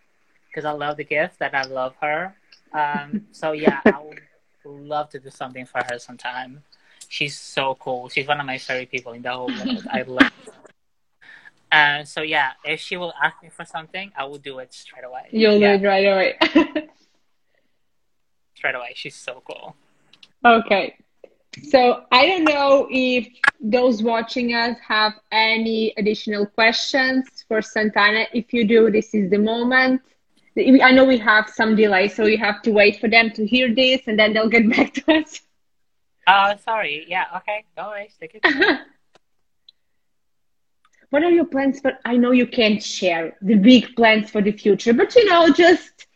because 0.48 0.64
I 0.64 0.72
love 0.72 0.96
The 0.96 1.04
Gift 1.04 1.36
and 1.40 1.54
I 1.54 1.64
love 1.64 1.94
her. 2.00 2.34
Um, 2.72 3.26
so 3.30 3.52
yeah, 3.52 3.80
I 3.84 4.00
would 4.02 4.20
love 4.64 5.10
to 5.10 5.20
do 5.20 5.30
something 5.30 5.66
for 5.66 5.82
her 5.88 5.98
sometime. 5.98 6.62
She's 7.08 7.38
so 7.38 7.76
cool. 7.78 8.08
She's 8.08 8.26
one 8.26 8.40
of 8.40 8.46
my 8.46 8.58
favorite 8.58 8.90
people 8.90 9.12
in 9.12 9.22
the 9.22 9.30
whole 9.30 9.46
world. 9.46 9.86
I 9.92 10.02
love. 10.02 10.32
Her. 10.46 10.52
Uh, 11.70 12.04
so 12.04 12.22
yeah, 12.22 12.52
if 12.64 12.80
she 12.80 12.96
will 12.96 13.12
ask 13.22 13.40
me 13.42 13.50
for 13.50 13.64
something, 13.64 14.10
I 14.16 14.24
will 14.24 14.38
do 14.38 14.58
it 14.58 14.72
straight 14.72 15.04
away. 15.04 15.28
You'll 15.30 15.58
yeah, 15.58 15.76
do 15.76 15.84
it 15.84 15.88
right 15.88 16.06
away. 16.06 16.38
straight 18.56 18.74
away. 18.74 18.92
She's 18.94 19.14
so 19.14 19.42
cool. 19.46 19.76
Okay. 20.44 20.96
So 21.62 22.04
I 22.10 22.26
don't 22.26 22.44
know 22.44 22.88
if 22.90 23.28
those 23.60 24.02
watching 24.02 24.54
us 24.54 24.76
have 24.86 25.14
any 25.32 25.94
additional 25.96 26.46
questions 26.46 27.44
for 27.48 27.62
Santana. 27.62 28.26
If 28.32 28.52
you 28.52 28.66
do, 28.66 28.90
this 28.90 29.14
is 29.14 29.30
the 29.30 29.38
moment. 29.38 30.02
I 30.56 30.92
know 30.92 31.04
we 31.04 31.18
have 31.18 31.48
some 31.48 31.74
delay, 31.74 32.08
so 32.08 32.26
you 32.26 32.38
have 32.38 32.62
to 32.62 32.70
wait 32.70 33.00
for 33.00 33.08
them 33.08 33.30
to 33.32 33.46
hear 33.46 33.74
this 33.74 34.02
and 34.06 34.18
then 34.18 34.32
they'll 34.32 34.48
get 34.48 34.68
back 34.76 34.94
to 34.94 35.14
us. 35.14 35.40
Oh, 36.26 36.54
sorry. 36.64 37.04
Yeah. 37.08 37.24
Okay. 37.36 37.64
No 37.76 37.88
worries. 37.88 38.14
Take 38.18 38.40
it. 38.42 38.42
what 41.10 41.22
are 41.22 41.30
your 41.30 41.44
plans 41.44 41.80
for? 41.80 41.92
I 42.04 42.16
know 42.16 42.30
you 42.30 42.46
can't 42.46 42.82
share 42.82 43.36
the 43.42 43.56
big 43.56 43.94
plans 43.94 44.30
for 44.30 44.40
the 44.42 44.52
future, 44.52 44.92
but 44.92 45.14
you 45.14 45.26
know, 45.26 45.50
just 45.50 46.06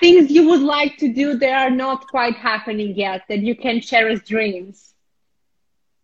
things 0.00 0.30
you 0.30 0.48
would 0.48 0.62
like 0.62 0.96
to 0.98 1.12
do 1.12 1.36
that 1.38 1.52
are 1.52 1.70
not 1.70 2.08
quite 2.08 2.34
happening 2.34 2.94
yet 2.96 3.22
that 3.28 3.40
you 3.40 3.54
can 3.54 3.80
share 3.80 4.08
as 4.08 4.22
dreams. 4.22 4.94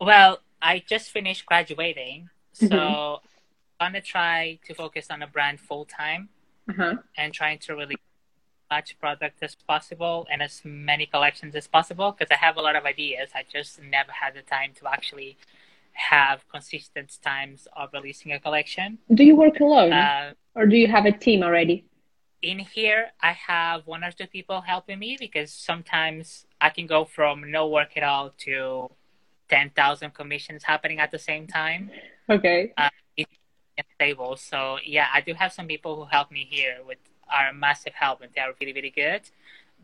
Well, 0.01 0.41
I 0.61 0.83
just 0.87 1.11
finished 1.11 1.47
graduating, 1.47 2.29
so 2.53 2.77
Mhm. 2.77 3.21
I'm 3.81 3.93
gonna 3.93 4.01
try 4.01 4.59
to 4.67 4.75
focus 4.75 5.11
on 5.11 5.23
a 5.23 5.27
brand 5.27 5.61
full 5.61 5.85
time 5.85 6.29
Uh-huh. 6.69 6.97
and 7.17 7.33
trying 7.33 7.59
to 7.61 7.75
really 7.75 7.97
much 8.71 8.99
product 8.99 9.43
as 9.43 9.55
possible 9.55 10.27
and 10.31 10.43
as 10.43 10.65
many 10.65 11.07
collections 11.07 11.55
as 11.55 11.67
possible 11.69 12.11
because 12.13 12.31
I 12.31 12.37
have 12.37 12.57
a 12.57 12.63
lot 12.63 12.75
of 12.75 12.85
ideas. 12.85 13.31
I 13.35 13.45
just 13.45 13.81
never 13.81 14.13
had 14.13 14.35
the 14.35 14.43
time 14.43 14.73
to 14.75 14.89
actually 14.89 15.37
have 15.93 16.47
consistent 16.49 17.17
times 17.23 17.69
of 17.75 17.93
releasing 17.93 18.33
a 18.33 18.41
collection. 18.41 18.99
Do 19.15 19.25
you 19.25 19.37
work 19.37 19.61
alone 19.61 19.93
Uh, 19.93 20.35
or 20.55 20.67
do 20.67 20.77
you 20.77 20.89
have 20.89 21.07
a 21.07 21.13
team 21.13 21.43
already? 21.43 21.85
In 22.43 22.59
here, 22.59 23.09
I 23.21 23.33
have 23.33 23.87
one 23.87 24.05
or 24.05 24.13
two 24.13 24.27
people 24.27 24.61
helping 24.61 24.99
me 24.99 25.17
because 25.19 25.53
sometimes 25.53 26.47
I 26.61 26.71
can 26.71 26.87
go 26.87 27.05
from 27.05 27.51
no 27.51 27.69
work 27.69 27.97
at 27.97 28.03
all 28.03 28.31
to 28.45 28.91
10,000 29.49 30.13
commissions 30.13 30.65
happening 30.65 30.99
at 30.99 31.11
the 31.11 31.19
same 31.19 31.47
time. 31.47 31.91
Okay. 32.29 32.73
Uh, 32.77 32.89
and 33.79 33.87
stable. 33.95 34.37
So 34.37 34.79
yeah, 34.85 35.09
I 35.13 35.21
do 35.21 35.35
have 35.35 35.53
some 35.53 35.67
people 35.67 35.97
who 35.97 36.05
help 36.05 36.31
me 36.31 36.47
here 36.49 36.79
with 36.87 36.99
are 37.29 37.53
massive 37.53 37.93
help 37.95 38.21
and 38.21 38.31
they 38.35 38.41
are 38.41 38.53
really 38.61 38.73
really 38.73 38.91
good. 38.91 39.23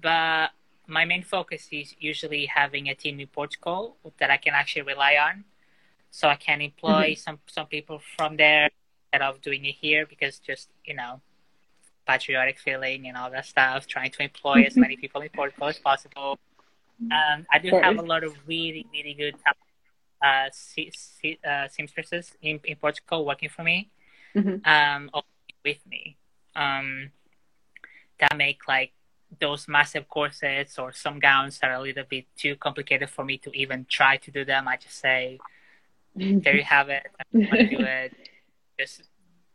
But 0.00 0.50
my 0.86 1.04
main 1.04 1.22
focus 1.22 1.68
is 1.70 1.94
usually 1.98 2.46
having 2.46 2.88
a 2.88 2.94
team 2.94 3.20
in 3.20 3.26
Portugal 3.28 3.96
that 4.18 4.30
I 4.30 4.36
can 4.36 4.54
actually 4.54 4.82
rely 4.82 5.16
on, 5.16 5.44
so 6.10 6.28
I 6.28 6.36
can 6.36 6.60
employ 6.60 7.12
mm-hmm. 7.12 7.20
some 7.20 7.38
some 7.46 7.66
people 7.66 8.00
from 8.16 8.36
there 8.36 8.70
instead 9.12 9.22
of 9.28 9.40
doing 9.40 9.64
it 9.64 9.76
here 9.80 10.06
because 10.06 10.38
just 10.38 10.68
you 10.84 10.94
know 10.94 11.20
patriotic 12.06 12.58
feeling 12.58 13.08
and 13.08 13.16
all 13.16 13.30
that 13.30 13.46
stuff. 13.46 13.86
Trying 13.86 14.10
to 14.12 14.22
employ 14.22 14.62
as 14.64 14.76
many 14.76 14.96
people 14.96 15.20
in 15.22 15.28
Portugal 15.30 15.68
as 15.68 15.78
possible. 15.78 16.38
Um, 17.10 17.46
I 17.50 17.58
do 17.58 17.70
have 17.70 17.98
a 17.98 18.02
lot 18.02 18.22
of 18.22 18.36
really 18.46 18.86
really 18.92 19.14
good 19.14 19.34
uh, 20.24 20.48
se- 20.52 20.90
se- 20.94 21.38
uh, 21.44 21.66
seamstresses 21.68 22.32
in, 22.42 22.60
in 22.64 22.76
Portugal 22.76 23.24
working 23.26 23.48
for 23.48 23.64
me, 23.64 23.90
Mhm. 24.36 24.64
um, 24.66 25.10
with 25.64 25.84
me, 25.86 26.16
um, 26.54 27.10
that 28.20 28.36
make 28.36 28.68
like 28.68 28.92
those 29.40 29.66
massive 29.66 30.08
corsets 30.08 30.78
or 30.78 30.92
some 30.92 31.18
gowns 31.18 31.58
that 31.58 31.70
are 31.70 31.74
a 31.74 31.80
little 31.80 32.04
bit 32.04 32.26
too 32.36 32.54
complicated 32.56 33.10
for 33.10 33.24
me 33.24 33.36
to 33.38 33.50
even 33.52 33.84
try 33.88 34.16
to 34.18 34.30
do 34.30 34.44
them. 34.44 34.68
I 34.68 34.76
just 34.76 34.98
say, 35.00 35.38
there 36.14 36.54
you 36.56 36.62
have 36.62 36.88
it. 36.88 37.02
I'm 37.34 37.40
gonna 37.48 37.68
do 37.68 37.80
it. 37.98 38.12
Just 38.78 39.02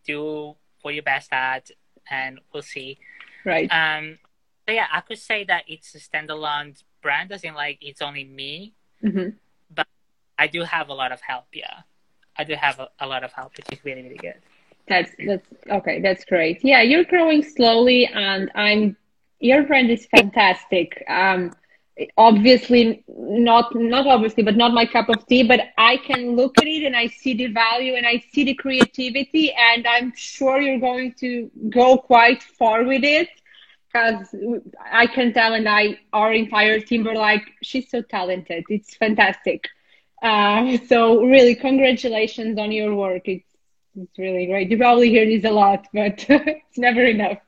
do 0.05 0.55
what 0.81 0.93
you're 0.95 1.03
best 1.03 1.31
at, 1.31 1.71
and 2.09 2.39
we'll 2.53 2.63
see. 2.63 2.97
right. 3.45 3.69
Um, 3.71 4.19
so 4.67 4.73
yeah, 4.73 4.87
I 4.91 5.01
could 5.01 5.17
say 5.17 5.43
that 5.45 5.63
it's 5.67 5.95
a 5.95 5.99
standalone 5.99 6.81
brand, 7.01 7.31
as 7.31 7.43
in 7.43 7.53
like 7.53 7.77
it's 7.81 8.01
only 8.01 8.25
me. 8.25 8.73
Mhm. 9.03 9.35
I 10.39 10.47
do 10.47 10.61
have 10.63 10.89
a 10.89 10.93
lot 10.93 11.11
of 11.11 11.19
help. 11.21 11.45
Yeah, 11.53 11.81
I 12.37 12.43
do 12.43 12.53
have 12.53 12.79
a, 12.79 12.89
a 12.99 13.07
lot 13.07 13.23
of 13.23 13.31
help, 13.33 13.57
which 13.57 13.65
is 13.71 13.83
really 13.83 14.03
really 14.03 14.17
good. 14.17 14.35
That's 14.87 15.11
that's 15.25 15.47
okay. 15.69 15.99
That's 16.01 16.23
great. 16.25 16.63
Yeah, 16.63 16.81
you're 16.81 17.03
growing 17.05 17.43
slowly, 17.43 18.05
and 18.05 18.51
I'm. 18.55 18.95
Your 19.39 19.63
brand 19.63 19.89
is 19.91 20.07
fantastic. 20.07 21.03
Um, 21.07 21.53
obviously 22.17 23.03
not 23.07 23.73
not 23.75 24.07
obviously, 24.07 24.43
but 24.43 24.55
not 24.55 24.73
my 24.73 24.85
cup 24.85 25.09
of 25.09 25.25
tea. 25.27 25.43
But 25.43 25.61
I 25.77 25.97
can 25.97 26.35
look 26.35 26.57
at 26.57 26.65
it 26.65 26.83
and 26.83 26.95
I 26.95 27.07
see 27.07 27.33
the 27.33 27.47
value 27.47 27.95
and 27.95 28.05
I 28.05 28.23
see 28.31 28.43
the 28.43 28.53
creativity, 28.53 29.51
and 29.53 29.85
I'm 29.87 30.13
sure 30.15 30.61
you're 30.61 30.79
going 30.79 31.13
to 31.19 31.49
go 31.69 31.97
quite 31.97 32.43
far 32.43 32.83
with 32.83 33.03
it. 33.03 33.29
Because 33.91 34.35
I 34.91 35.07
can 35.07 35.33
tell, 35.33 35.53
and 35.53 35.67
I 35.67 35.99
our 36.13 36.33
entire 36.33 36.79
team 36.79 37.03
were 37.03 37.15
like, 37.15 37.43
she's 37.63 37.89
so 37.89 38.01
talented. 38.01 38.65
It's 38.69 38.95
fantastic. 38.95 39.67
Uh, 40.21 40.77
so 40.87 41.23
really, 41.23 41.55
congratulations 41.55 42.59
on 42.59 42.71
your 42.71 42.95
work. 42.95 43.27
It's 43.27 43.45
it's 43.95 44.19
really 44.19 44.45
great. 44.45 44.69
You 44.69 44.77
probably 44.77 45.09
hear 45.09 45.25
this 45.25 45.43
a 45.45 45.51
lot, 45.51 45.87
but 45.93 46.25
it's 46.29 46.77
never 46.77 47.03
enough. 47.03 47.39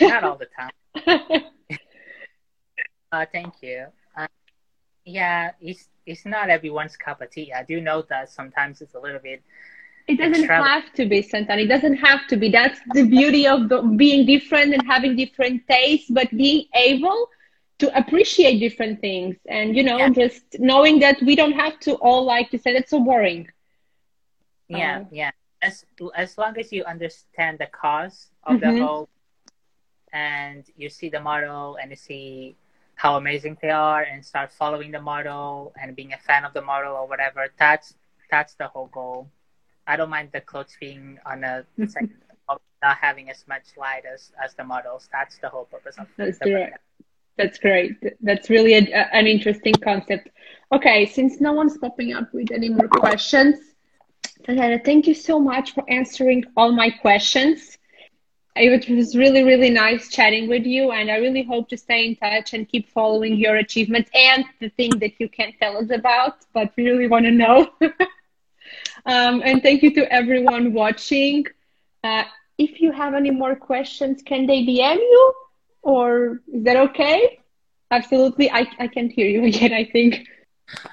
Not 0.00 0.24
all 0.24 0.38
the 0.38 0.46
time. 0.46 1.42
Uh, 3.12 3.26
thank 3.32 3.62
you. 3.62 3.86
Uh, 4.16 4.28
yeah, 5.04 5.52
it's 5.60 5.88
it's 6.06 6.26
not 6.26 6.50
everyone's 6.50 6.96
cup 6.96 7.20
of 7.22 7.30
tea. 7.30 7.52
I 7.52 7.64
do 7.64 7.80
know 7.80 8.02
that 8.10 8.30
sometimes 8.30 8.82
it's 8.82 8.94
a 8.94 9.00
little 9.00 9.20
bit. 9.20 9.42
It 10.08 10.16
doesn't 10.18 10.50
have 10.50 10.92
to 10.94 11.06
be, 11.06 11.22
Santana. 11.22 11.62
It 11.62 11.68
doesn't 11.68 11.96
have 11.96 12.26
to 12.28 12.36
be. 12.36 12.50
That's 12.50 12.80
the 12.92 13.04
beauty 13.06 13.46
of 13.46 13.68
the, 13.68 13.82
being 13.82 14.26
different 14.26 14.74
and 14.74 14.84
having 14.86 15.16
different 15.16 15.62
tastes, 15.68 16.10
but 16.10 16.30
being 16.36 16.66
able 16.74 17.28
to 17.78 17.96
appreciate 17.96 18.58
different 18.60 19.00
things 19.00 19.36
and, 19.48 19.76
you 19.76 19.82
know, 19.84 20.08
Yeah. 20.08 20.10
just 20.10 20.44
knowing 20.58 21.00
that 21.00 21.20
we 21.22 21.36
don't 21.36 21.52
have 21.52 21.78
to 21.80 21.94
all 21.96 22.24
like 22.24 22.52
you 22.52 22.58
said, 22.58 22.74
it's 22.74 22.90
so 22.90 23.00
boring. 23.00 23.48
Yeah, 24.68 25.00
Uh, 25.00 25.04
yeah. 25.10 25.30
As 25.62 25.84
as 26.14 26.38
long 26.38 26.58
as 26.58 26.72
you 26.72 26.84
understand 26.84 27.58
the 27.58 27.66
cause 27.66 28.30
of 28.44 28.58
Mhm. 28.58 28.60
the 28.60 28.72
whole, 28.72 29.08
and 30.12 30.64
you 30.76 30.88
see 30.88 31.08
the 31.08 31.20
model 31.20 31.76
and 31.80 31.90
you 31.90 31.96
see 31.96 32.56
how 33.02 33.16
amazing 33.16 33.58
they 33.62 33.70
are, 33.70 34.02
and 34.02 34.24
start 34.24 34.52
following 34.52 34.90
the 34.92 35.00
model 35.00 35.72
and 35.80 35.96
being 35.96 36.12
a 36.12 36.18
fan 36.28 36.44
of 36.44 36.52
the 36.54 36.62
model 36.62 36.94
or 36.94 37.06
whatever. 37.08 37.46
That's 37.58 37.94
that's 38.30 38.54
the 38.54 38.68
whole 38.68 38.88
goal. 38.88 39.28
I 39.86 39.96
don't 39.96 40.10
mind 40.10 40.30
the 40.32 40.40
clothes 40.40 40.76
being 40.80 41.18
on 41.26 41.44
a 41.44 41.64
second, 41.86 42.10
not 42.82 42.98
having 42.98 43.30
as 43.30 43.44
much 43.48 43.66
light 43.76 44.04
as 44.12 44.32
as 44.44 44.54
the 44.54 44.64
models. 44.64 45.08
That's 45.12 45.38
the 45.38 45.48
whole 45.48 45.64
purpose 45.64 45.96
of 45.98 46.06
correct. 46.42 46.78
That's 47.38 47.58
great. 47.58 47.96
That's 48.20 48.50
really 48.50 48.74
a, 48.74 48.82
a- 48.92 49.14
an 49.14 49.26
interesting 49.26 49.74
concept. 49.82 50.28
Okay, 50.72 51.06
since 51.06 51.40
no 51.40 51.52
one's 51.52 51.78
popping 51.78 52.12
up 52.14 52.32
with 52.32 52.50
any 52.52 52.68
more 52.68 52.88
questions, 52.88 53.56
Tatiana, 54.44 54.78
thank 54.84 55.06
you 55.06 55.14
so 55.14 55.38
much 55.40 55.72
for 55.74 55.84
answering 55.88 56.44
all 56.56 56.72
my 56.72 56.90
questions. 56.90 57.78
It 58.54 58.88
was 58.90 59.16
really, 59.16 59.42
really 59.44 59.70
nice 59.70 60.10
chatting 60.10 60.46
with 60.46 60.66
you, 60.66 60.90
and 60.90 61.10
I 61.10 61.16
really 61.16 61.42
hope 61.42 61.70
to 61.70 61.76
stay 61.76 62.06
in 62.06 62.16
touch 62.16 62.52
and 62.52 62.68
keep 62.68 62.90
following 62.90 63.36
your 63.36 63.56
achievements 63.56 64.10
and 64.14 64.44
the 64.60 64.68
thing 64.68 64.98
that 64.98 65.18
you 65.18 65.28
can't 65.28 65.54
tell 65.58 65.78
us 65.78 65.90
about, 65.90 66.36
but 66.52 66.70
we 66.76 66.84
really 66.84 67.08
want 67.08 67.24
to 67.24 67.30
know. 67.30 67.70
um, 69.06 69.42
and 69.42 69.62
thank 69.62 69.82
you 69.82 69.94
to 69.94 70.12
everyone 70.12 70.74
watching. 70.74 71.46
Uh, 72.04 72.24
if 72.58 72.80
you 72.80 72.92
have 72.92 73.14
any 73.14 73.30
more 73.30 73.56
questions, 73.56 74.22
can 74.22 74.46
they 74.46 74.64
DM 74.64 74.96
you? 74.96 75.34
Or 75.82 76.40
is 76.52 76.64
that 76.64 76.76
okay? 76.76 77.40
Absolutely. 77.90 78.50
I, 78.50 78.66
I 78.78 78.86
can't 78.86 79.10
hear 79.10 79.26
you 79.26 79.44
again, 79.52 79.72
I 79.72 79.84
think. 79.84 80.28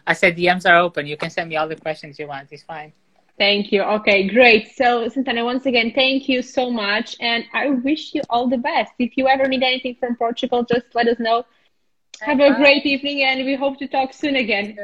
I 0.07 0.14
said 0.14 0.38
DMs 0.38 0.70
are 0.70 0.78
open. 0.78 1.07
You 1.07 1.18
can 1.18 1.30
send 1.30 1.49
me 1.49 1.57
all 1.57 1.68
the 1.68 1.76
questions 1.76 2.20
you 2.20 2.28
want. 2.28 2.49
It's 2.51 2.64
fine. 2.64 2.93
Thank 3.39 3.71
you. 3.71 3.81
Okay, 3.83 4.27
great. 4.27 4.75
So, 4.75 5.07
Santana, 5.09 5.45
once 5.45 5.65
again, 5.65 5.93
thank 5.95 6.29
you 6.29 6.43
so 6.43 6.69
much. 6.69 7.15
And 7.21 7.45
I 7.53 7.69
wish 7.69 8.13
you 8.13 8.21
all 8.29 8.47
the 8.47 8.57
best. 8.57 8.93
If 8.99 9.17
you 9.17 9.27
ever 9.27 9.47
need 9.47 9.63
anything 9.63 9.95
from 9.99 10.15
Portugal, 10.17 10.63
just 10.63 10.93
let 10.93 11.07
us 11.07 11.19
know. 11.19 11.45
Have 12.21 12.41
a 12.41 12.53
great 12.53 12.85
evening, 12.85 13.23
and 13.23 13.45
we 13.45 13.55
hope 13.55 13.79
to 13.79 13.87
talk 13.87 14.13
soon 14.13 14.35
again. 14.35 14.77